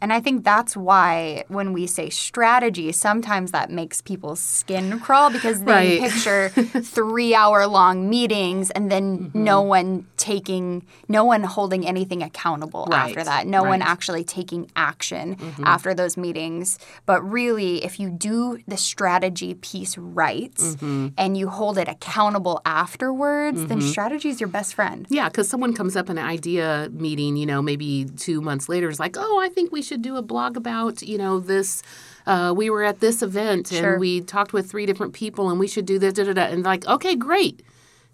and 0.00 0.12
I 0.12 0.20
think 0.20 0.44
that's 0.44 0.76
why 0.76 1.44
when 1.48 1.72
we 1.72 1.86
say 1.86 2.10
strategy, 2.10 2.92
sometimes 2.92 3.50
that 3.52 3.70
makes 3.70 4.00
people's 4.02 4.40
skin 4.40 4.98
crawl 5.00 5.30
because 5.30 5.60
they 5.64 5.72
Right. 5.72 6.00
picture 6.00 6.48
three 6.82 7.34
hour 7.34 7.66
long 7.66 8.08
meetings 8.10 8.70
and 8.72 8.90
then 8.90 9.30
no 9.34 9.58
Mm-hmm. 9.60 9.68
one 9.68 10.06
taking, 10.16 10.84
no 11.08 11.24
one 11.24 11.42
holding 11.44 11.86
anything 11.86 12.22
accountable 12.22 12.86
Right, 12.90 13.08
after 13.10 13.24
that. 13.24 13.46
No 13.46 13.62
one 13.62 13.70
right. 13.70 13.80
Mm-hmm. 13.80 13.92
actually 13.92 14.24
taking 14.24 14.70
action 14.76 15.36
after 15.64 15.94
those 15.94 16.16
meetings. 16.16 16.78
But 17.06 17.22
really, 17.22 17.84
if 17.84 17.98
you 18.00 18.10
do 18.10 18.58
the 18.66 18.76
strategy 18.76 19.54
piece 19.54 19.96
right 19.98 20.54
Mm-hmm. 20.54 21.08
and 21.16 21.36
you 21.36 21.48
hold 21.48 21.78
it 21.78 21.88
accountable 21.88 22.60
afterwards, 22.64 23.64
then 23.66 23.80
strategy 23.80 24.28
is 24.28 24.40
your 24.40 24.48
best 24.48 24.74
friend. 24.74 25.06
Yeah, 25.08 25.28
because 25.28 25.48
someone 25.48 25.72
comes 25.74 25.94
up 25.96 26.10
in 26.10 26.18
an 26.18 26.24
idea 26.24 26.88
meeting, 26.92 27.36
you 27.36 27.46
know, 27.46 27.62
maybe 27.62 28.06
two 28.16 28.40
months 28.40 28.68
later, 28.68 28.88
is 28.88 28.98
like, 29.00 29.16
oh, 29.18 29.40
I 29.40 29.48
think 29.48 29.67
we 29.72 29.82
should 29.82 30.02
do 30.02 30.16
a 30.16 30.22
blog 30.22 30.56
about, 30.56 31.02
you 31.02 31.18
know, 31.18 31.40
this. 31.40 31.82
Uh, 32.26 32.52
we 32.54 32.68
were 32.68 32.82
at 32.84 33.00
this 33.00 33.22
event 33.22 33.70
and 33.72 33.80
Sure. 33.80 33.98
we 33.98 34.20
talked 34.20 34.52
with 34.52 34.70
three 34.70 34.84
different 34.84 35.14
people 35.14 35.48
and 35.48 35.58
we 35.58 35.66
should 35.66 35.86
do 35.86 35.98
this, 35.98 36.12
da, 36.14 36.24
da, 36.24 36.34
da. 36.34 36.42
And 36.42 36.62
like, 36.62 36.86
okay, 36.86 37.16
great. 37.16 37.62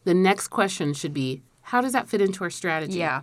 The 0.05 0.15
next 0.15 0.49
question 0.49 0.95
should 0.95 1.13
be, 1.15 1.43
how 1.63 1.81
does 1.81 1.93
that 1.95 2.09
fit 2.09 2.21
into 2.21 2.45
our 2.45 2.51
strategy? 2.51 2.99
Yeah. 2.99 3.23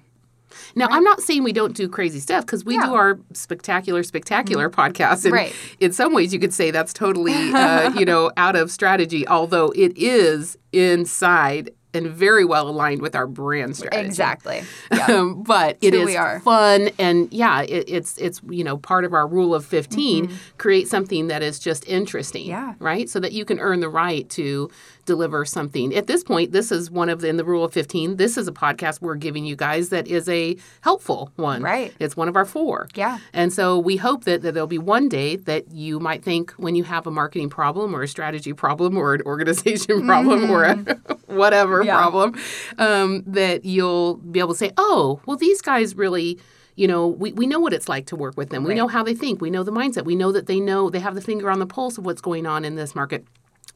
Now, 0.76 0.88
I'm 0.89 1.04
not 1.06 1.22
saying 1.22 1.44
we 1.44 1.54
don't 1.54 1.74
do 1.78 1.88
crazy 1.88 2.20
stuff 2.20 2.46
because 2.46 2.65
we 2.65 2.76
Yeah. 2.76 2.88
do 2.88 2.94
our 2.96 3.20
spectacular, 3.32 4.04
spectacular 4.04 4.70
podcast. 4.70 5.24
And 5.24 5.34
Right. 5.34 5.54
in 5.80 5.94
some 5.94 6.13
ways, 6.13 6.34
you 6.34 6.39
could 6.41 6.54
say 6.54 6.72
that's 6.72 6.91
totally, 6.91 7.34
uh, 7.54 7.94
you 7.94 8.04
know, 8.04 8.32
out 8.36 8.58
of 8.58 8.70
strategy, 8.70 9.26
although 9.30 9.72
it 9.76 9.94
is 9.98 10.58
inside 10.74 11.72
and 11.93 12.08
very 12.08 12.45
well 12.45 12.69
aligned 12.69 13.01
with 13.01 13.15
our 13.15 13.27
brand 13.27 13.75
strategy. 13.75 14.06
Exactly. 14.06 14.63
Yeah. 14.93 15.06
Um, 15.08 15.43
but 15.43 15.77
it's 15.82 15.95
who 15.95 16.01
is 16.04 16.06
we 16.08 16.17
are. 16.17 16.39
fun 16.41 16.89
and 16.99 17.32
yeah, 17.34 17.62
it, 17.62 17.86
it's 17.89 18.17
it's 18.17 18.41
you 18.49 18.63
know 18.63 18.77
part 18.77 19.04
of 19.06 19.13
our 19.13 19.25
rule 19.27 19.56
of 19.56 19.65
15 19.65 20.30
create 20.58 20.88
something 20.89 21.27
that 21.27 21.41
is 21.41 21.60
just 21.60 21.88
interesting, 21.88 22.43
Mm-hmm. 22.43 22.49
Yeah. 22.51 22.73
right? 22.80 23.10
So 23.10 23.19
that 23.19 23.32
you 23.32 23.45
can 23.45 23.60
earn 23.60 23.80
the 23.80 23.89
right 23.89 24.30
to 24.32 24.69
deliver 25.06 25.46
something. 25.46 25.96
At 25.96 26.08
this 26.08 26.24
point, 26.24 26.52
this 26.52 26.72
is 26.72 26.90
one 26.92 27.10
of 27.10 27.22
the, 27.22 27.28
in 27.28 27.38
the 27.38 27.46
rule 27.46 27.64
of 27.64 27.74
15, 27.74 28.18
this 28.18 28.38
is 28.38 28.48
a 28.48 28.52
podcast 28.52 29.02
we're 29.02 29.16
giving 29.16 29.46
you 29.46 29.56
guys 29.56 29.90
that 29.90 30.08
is 30.08 30.28
a 30.30 30.56
helpful 30.82 31.32
one. 31.36 31.62
Right. 31.62 31.94
It's 32.00 32.16
one 32.18 32.28
of 32.28 32.36
our 32.36 32.46
four. 32.46 32.88
Yeah. 32.96 33.20
And 33.34 33.52
so 33.52 33.78
we 33.80 33.98
hope 33.98 34.24
that, 34.26 34.42
that 34.42 34.54
there'll 34.54 34.68
be 34.68 34.78
one 34.78 35.10
day 35.10 35.36
that 35.36 35.72
you 35.72 36.00
might 36.00 36.24
think 36.24 36.52
when 36.54 36.76
you 36.76 36.84
have 36.84 37.08
a 37.08 37.12
marketing 37.12 37.50
problem 37.50 37.96
or 37.96 38.04
a 38.04 38.08
strategy 38.08 38.54
problem 38.54 38.98
or 38.98 39.14
an 39.16 39.22
organization 39.26 40.06
problem 40.06 40.50
or 40.50 40.64
a 40.64 40.76
whatever 41.28 41.80
Mm-hmm. 41.80 41.88
Yeah. 41.88 41.98
problem, 41.98 42.36
um, 42.78 43.24
that 43.28 43.66
you'll 43.66 44.16
be 44.18 44.40
able 44.40 44.50
to 44.54 44.58
say, 44.58 44.72
oh, 44.78 45.22
well, 45.26 45.38
these 45.38 45.62
guys 45.62 45.96
really. 45.96 46.40
You 46.78 46.88
know, 46.88 47.06
we, 47.08 47.34
we 47.34 47.48
know 47.48 47.60
what 47.60 47.74
it's 47.74 47.90
like 47.90 48.06
to 48.08 48.16
work 48.16 48.38
with 48.38 48.50
them. 48.50 48.64
We 48.64 48.74
know 48.74 48.88
how 48.88 49.04
they 49.04 49.14
think. 49.14 49.42
We 49.42 49.50
know 49.50 49.62
the 49.62 49.74
mindset. 49.74 50.06
We 50.06 50.16
know 50.16 50.32
that 50.32 50.48
they 50.48 50.60
know 50.62 50.90
they 50.90 51.00
have 51.02 51.16
the 51.16 51.22
finger 51.22 51.52
on 51.52 51.60
the 51.60 51.66
pulse 51.68 51.98
of 51.98 52.06
what's 52.06 52.22
going 52.22 52.46
on 52.48 52.64
in 52.64 52.76
this 52.76 52.96
market. 52.96 53.26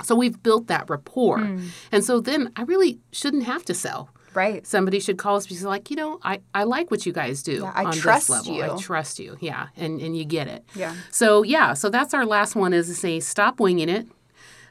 So 0.04 0.16
we've 0.16 0.42
built 0.44 0.68
that 0.68 0.90
rapport. 0.90 1.40
Hmm. 1.40 1.68
And 1.92 2.04
so 2.04 2.20
then 2.20 2.52
I 2.56 2.64
really 2.64 3.00
shouldn't 3.12 3.44
have 3.44 3.64
to 3.66 3.74
sell 3.74 4.10
Right. 4.34 4.68
somebody 4.68 5.00
should 5.00 5.18
call 5.18 5.38
us 5.38 5.48
because 5.48 5.64
like 5.64 5.90
you 5.90 5.96
know 5.96 6.20
I, 6.22 6.42
I 6.54 6.66
like 6.66 6.92
what 6.92 7.06
you 7.06 7.14
guys 7.14 7.42
do 7.42 7.62
Yeah, 7.62 7.72
I 7.74 7.86
on 7.86 7.94
trust 7.94 8.28
this 8.28 8.46
level 8.48 8.62
i 8.74 8.78
trust 8.78 9.18
you 9.18 9.38
yeah 9.40 9.68
and 9.78 10.02
and 10.02 10.18
you 10.18 10.26
get 10.26 10.50
it 10.50 10.66
Yeah. 10.76 10.94
so 11.10 11.44
yeah 11.44 11.74
so 11.74 11.88
that's 11.90 12.14
our 12.14 12.26
last 12.26 12.54
one 12.54 12.74
is 12.74 12.88
to 12.88 12.96
say 12.96 13.22
stop 13.22 13.62
winging 13.62 13.88
it 13.88 14.06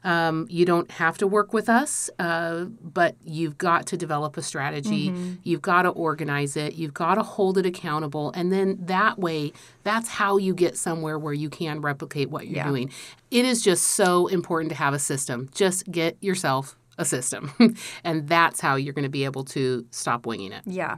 um, 0.05 0.47
you 0.51 0.65
don't 0.67 0.91
have 0.91 1.17
to 1.19 1.27
work 1.27 1.53
with 1.53 1.69
us 1.69 2.11
uh, 2.19 2.65
but 2.83 3.17
you've 3.25 3.57
got 3.59 3.87
to 3.87 3.97
develop 3.97 4.37
a 4.37 4.43
strategy 4.43 5.09
Mm-hmm. 5.11 5.33
you've 5.43 5.63
got 5.63 5.83
to 5.83 5.89
organize 5.91 6.57
it 6.57 6.75
you've 6.75 6.95
got 6.95 7.15
to 7.17 7.23
hold 7.23 7.59
it 7.59 7.67
accountable 7.67 8.31
and 8.33 8.53
then 8.53 8.77
that 8.81 9.19
way 9.19 9.53
that's 9.83 10.09
how 10.09 10.37
you 10.37 10.55
get 10.55 10.77
somewhere 10.77 11.19
where 11.19 11.33
you 11.35 11.49
can 11.51 11.81
replicate 11.81 12.31
what 12.31 12.47
you're 12.47 12.57
Yeah. 12.57 12.69
doing 12.69 12.91
it 13.31 13.45
is 13.45 13.63
just 13.63 13.85
so 13.85 14.27
important 14.29 14.69
to 14.71 14.77
have 14.77 14.95
a 14.95 14.99
system 14.99 15.49
just 15.55 15.91
get 15.91 16.17
yourself 16.23 16.77
a 16.99 17.05
system 17.05 17.53
and 18.05 18.29
that's 18.29 18.61
how 18.61 18.77
you're 18.77 18.93
going 18.95 19.03
to 19.05 19.09
be 19.09 19.25
able 19.25 19.45
to 19.45 19.85
stop 19.91 20.27
winging 20.27 20.53
it 20.53 20.63
Yeah. 20.67 20.97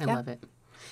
I 0.00 0.04
love 0.04 0.28
it. 0.28 0.42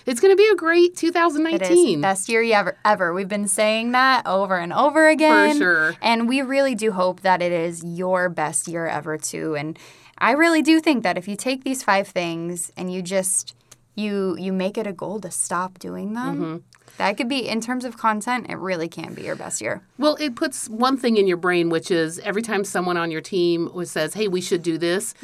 It's 0.06 0.20
going 0.20 0.32
to 0.32 0.36
be 0.36 0.48
a 0.52 0.54
great 0.54 0.90
It 0.90 0.94
is 0.94 1.00
2019. 1.00 2.00
best 2.00 2.28
year 2.28 2.42
ever. 2.54 2.78
Ever. 2.84 3.12
We've 3.12 3.28
been 3.28 3.48
saying 3.48 3.92
that 3.92 4.24
over 4.26 4.56
and 4.56 4.72
over 4.72 5.08
again. 5.08 5.56
For 5.56 5.58
sure. 5.58 5.94
And 6.00 6.28
we 6.28 6.42
really 6.42 6.74
do 6.76 6.92
hope 6.92 7.20
that 7.22 7.42
it 7.42 7.52
is 7.52 7.82
your 7.84 8.28
best 8.28 8.68
year 8.68 8.86
ever 8.86 9.18
too. 9.18 9.56
And 9.56 9.78
I 10.18 10.30
really 10.30 10.62
do 10.62 10.80
think 10.80 11.02
that 11.02 11.18
if 11.18 11.26
you 11.28 11.36
take 11.36 11.64
these 11.64 11.82
five 11.82 12.08
things 12.08 12.70
and 12.76 12.92
you 12.92 13.02
just 13.02 13.54
you 13.96 14.36
you 14.38 14.52
make 14.52 14.78
it 14.78 14.86
a 14.86 14.92
goal 14.92 15.20
to 15.20 15.30
stop 15.30 15.78
doing 15.78 16.14
them, 16.14 16.36
Mm-hmm. 16.36 16.56
That 16.98 17.16
could 17.16 17.28
be 17.28 17.46
in 17.48 17.61
terms 17.61 17.85
of 17.85 17.96
content. 17.98 18.46
It 18.48 18.56
really 18.56 18.88
can 18.88 19.14
be 19.14 19.22
your 19.22 19.37
best 19.37 19.61
year. 19.61 19.82
well, 19.98 20.16
it 20.20 20.35
puts 20.37 20.68
one 20.68 20.96
thing 20.96 21.16
in 21.16 21.26
your 21.26 21.37
brain, 21.37 21.68
which 21.70 21.90
is 21.90 22.18
every 22.20 22.42
time 22.42 22.64
someone 22.64 22.96
on 22.96 23.11
your 23.11 23.20
team 23.20 23.70
says, 23.85 24.14
"Hey, 24.14 24.28
we 24.28 24.40
should 24.40 24.62
do 24.62 24.78
this," 24.78 25.14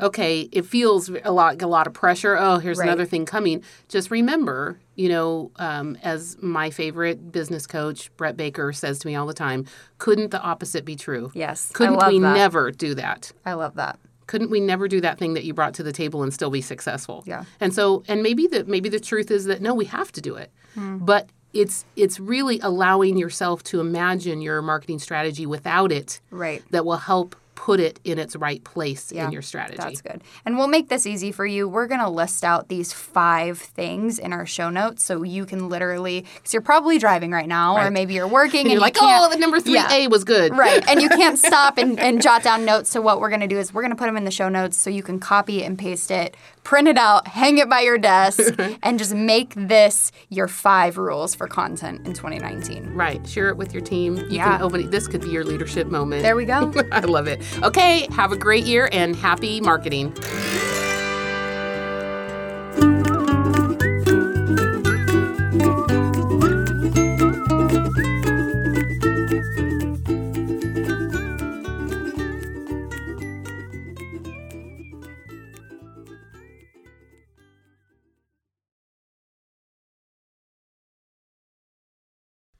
okay, 0.00 0.48
it 0.52 0.64
feels 0.66 1.10
a 1.24 1.32
lot 1.32 1.60
a 1.62 1.66
lot 1.66 1.86
of 1.86 1.92
pressure. 1.92 2.36
Oh, 2.38 2.58
here's 2.58 2.78
Right. 2.78 2.86
another 2.88 3.04
thing 3.04 3.24
coming. 3.26 3.62
Just 3.88 4.10
remember, 4.10 4.78
you 4.96 5.08
know, 5.08 5.50
um, 5.56 5.96
as 6.02 6.36
my 6.40 6.70
favorite 6.70 7.30
business 7.32 7.66
coach 7.66 8.10
Brett 8.16 8.36
Baker 8.36 8.72
says 8.72 8.98
to 9.00 9.06
me 9.06 9.14
all 9.16 9.26
the 9.26 9.34
time, 9.34 9.64
couldn't 9.98 10.30
the 10.30 10.40
opposite 10.40 10.84
be 10.84 10.96
true? 10.96 11.30
Yes, 11.34 11.70
Couldn't 11.72 11.96
love 11.96 12.12
we 12.12 12.18
that. 12.20 12.34
never 12.34 12.70
do 12.70 12.94
that? 12.94 13.32
I 13.44 13.54
love 13.54 13.74
that. 13.76 13.98
Couldn't 14.28 14.50
we 14.50 14.60
never 14.60 14.86
do 14.86 15.00
that 15.00 15.18
thing 15.18 15.34
that 15.34 15.42
you 15.44 15.52
brought 15.52 15.74
to 15.74 15.82
the 15.82 15.90
table 15.92 16.22
and 16.22 16.32
still 16.32 16.50
be 16.50 16.60
successful 16.60 17.24
Yeah. 17.26 17.44
and 17.60 17.74
so 17.74 18.04
and 18.06 18.22
maybe 18.22 18.46
the 18.46 18.62
maybe 18.64 18.88
the 18.88 19.00
truth 19.00 19.30
is 19.32 19.46
that 19.46 19.60
no 19.60 19.74
we 19.74 19.86
have 19.86 20.12
to 20.12 20.20
do 20.20 20.36
it 20.36 20.50
Hmm. 20.74 20.98
but 20.98 21.28
it's 21.54 21.84
it's 21.96 22.20
really 22.20 22.60
allowing 22.60 23.16
yourself 23.16 23.62
to 23.64 23.80
imagine 23.80 24.40
your 24.42 24.60
marketing 24.62 24.98
strategy 25.00 25.46
without 25.46 25.90
it 25.90 26.20
Right. 26.30 26.62
that 26.70 26.84
will 26.84 26.98
help 26.98 27.34
put 27.58 27.80
it 27.80 27.98
in 28.04 28.20
its 28.20 28.36
right 28.36 28.62
place 28.62 29.10
Yeah, 29.10 29.26
in 29.26 29.32
your 29.32 29.42
strategy 29.42 29.78
That's 29.78 30.00
good. 30.00 30.22
And 30.46 30.56
we'll 30.56 30.68
make 30.68 30.88
this 30.88 31.06
easy 31.06 31.32
for 31.32 31.44
you. 31.44 31.68
We're 31.68 31.88
going 31.88 32.00
to 32.00 32.08
list 32.08 32.44
out 32.44 32.68
these 32.68 32.92
five 32.92 33.58
things 33.58 34.20
in 34.20 34.32
our 34.32 34.46
show 34.46 34.70
notes 34.70 35.04
so 35.04 35.24
you 35.24 35.44
can 35.44 35.68
literally, 35.68 36.24
because 36.36 36.52
you're 36.54 36.62
probably 36.62 36.98
driving 36.98 37.32
right 37.32 37.48
now, 37.48 37.76
or 37.76 37.90
maybe 37.90 38.14
you're 38.14 38.28
working 38.28 38.60
and 38.66 38.66
and, 38.66 38.70
you're 38.70 38.74
you 38.74 38.80
like 38.80 38.96
oh 39.00 39.28
the 39.28 39.36
number 39.38 39.58
3a 39.58 39.72
Yeah. 39.74 40.06
was 40.06 40.22
good 40.22 40.56
Right. 40.56 40.88
And 40.88 41.02
you 41.02 41.08
can't 41.08 41.36
stop 41.48 41.78
and, 41.78 41.98
and 41.98 42.22
jot 42.22 42.44
down 42.44 42.64
notes. 42.64 42.90
So, 42.90 43.00
what 43.00 43.20
we're 43.20 43.28
going 43.30 43.40
to 43.40 43.48
do 43.48 43.58
is 43.58 43.74
we're 43.74 43.82
going 43.82 43.90
to 43.90 43.96
put 43.96 44.06
them 44.06 44.16
in 44.16 44.24
the 44.24 44.30
show 44.30 44.48
notes 44.48 44.76
so 44.76 44.88
you 44.88 45.02
can 45.02 45.18
copy 45.18 45.64
and 45.64 45.76
paste 45.76 46.12
it, 46.12 46.36
print 46.62 46.86
it 46.86 46.96
out, 46.96 47.26
hang 47.26 47.58
it 47.58 47.68
by 47.68 47.80
your 47.80 47.98
desk, 47.98 48.54
and 48.84 48.98
just 49.00 49.14
make 49.14 49.52
this 49.56 50.12
your 50.28 50.46
five 50.46 50.96
rules 50.96 51.34
for 51.34 51.48
content 51.48 52.06
in 52.06 52.12
2019. 52.14 52.94
right 52.94 53.26
share 53.28 53.48
it 53.48 53.56
with 53.56 53.72
your 53.74 53.82
team 53.82 54.16
you 54.16 54.26
Yeah. 54.38 54.44
can 54.58 54.62
open 54.62 54.80
it 54.82 54.90
this 54.92 55.08
could 55.08 55.22
be 55.22 55.28
your 55.30 55.44
leadership 55.44 55.88
moment 55.88 56.22
There 56.22 56.36
we 56.36 56.44
go. 56.44 56.72
i 56.92 57.00
love 57.00 57.26
it 57.26 57.42
okay 57.62 58.06
have 58.12 58.32
a 58.32 58.36
great 58.36 58.64
year 58.64 58.88
and 58.92 59.16
happy 59.16 59.60
marketing 59.60 60.14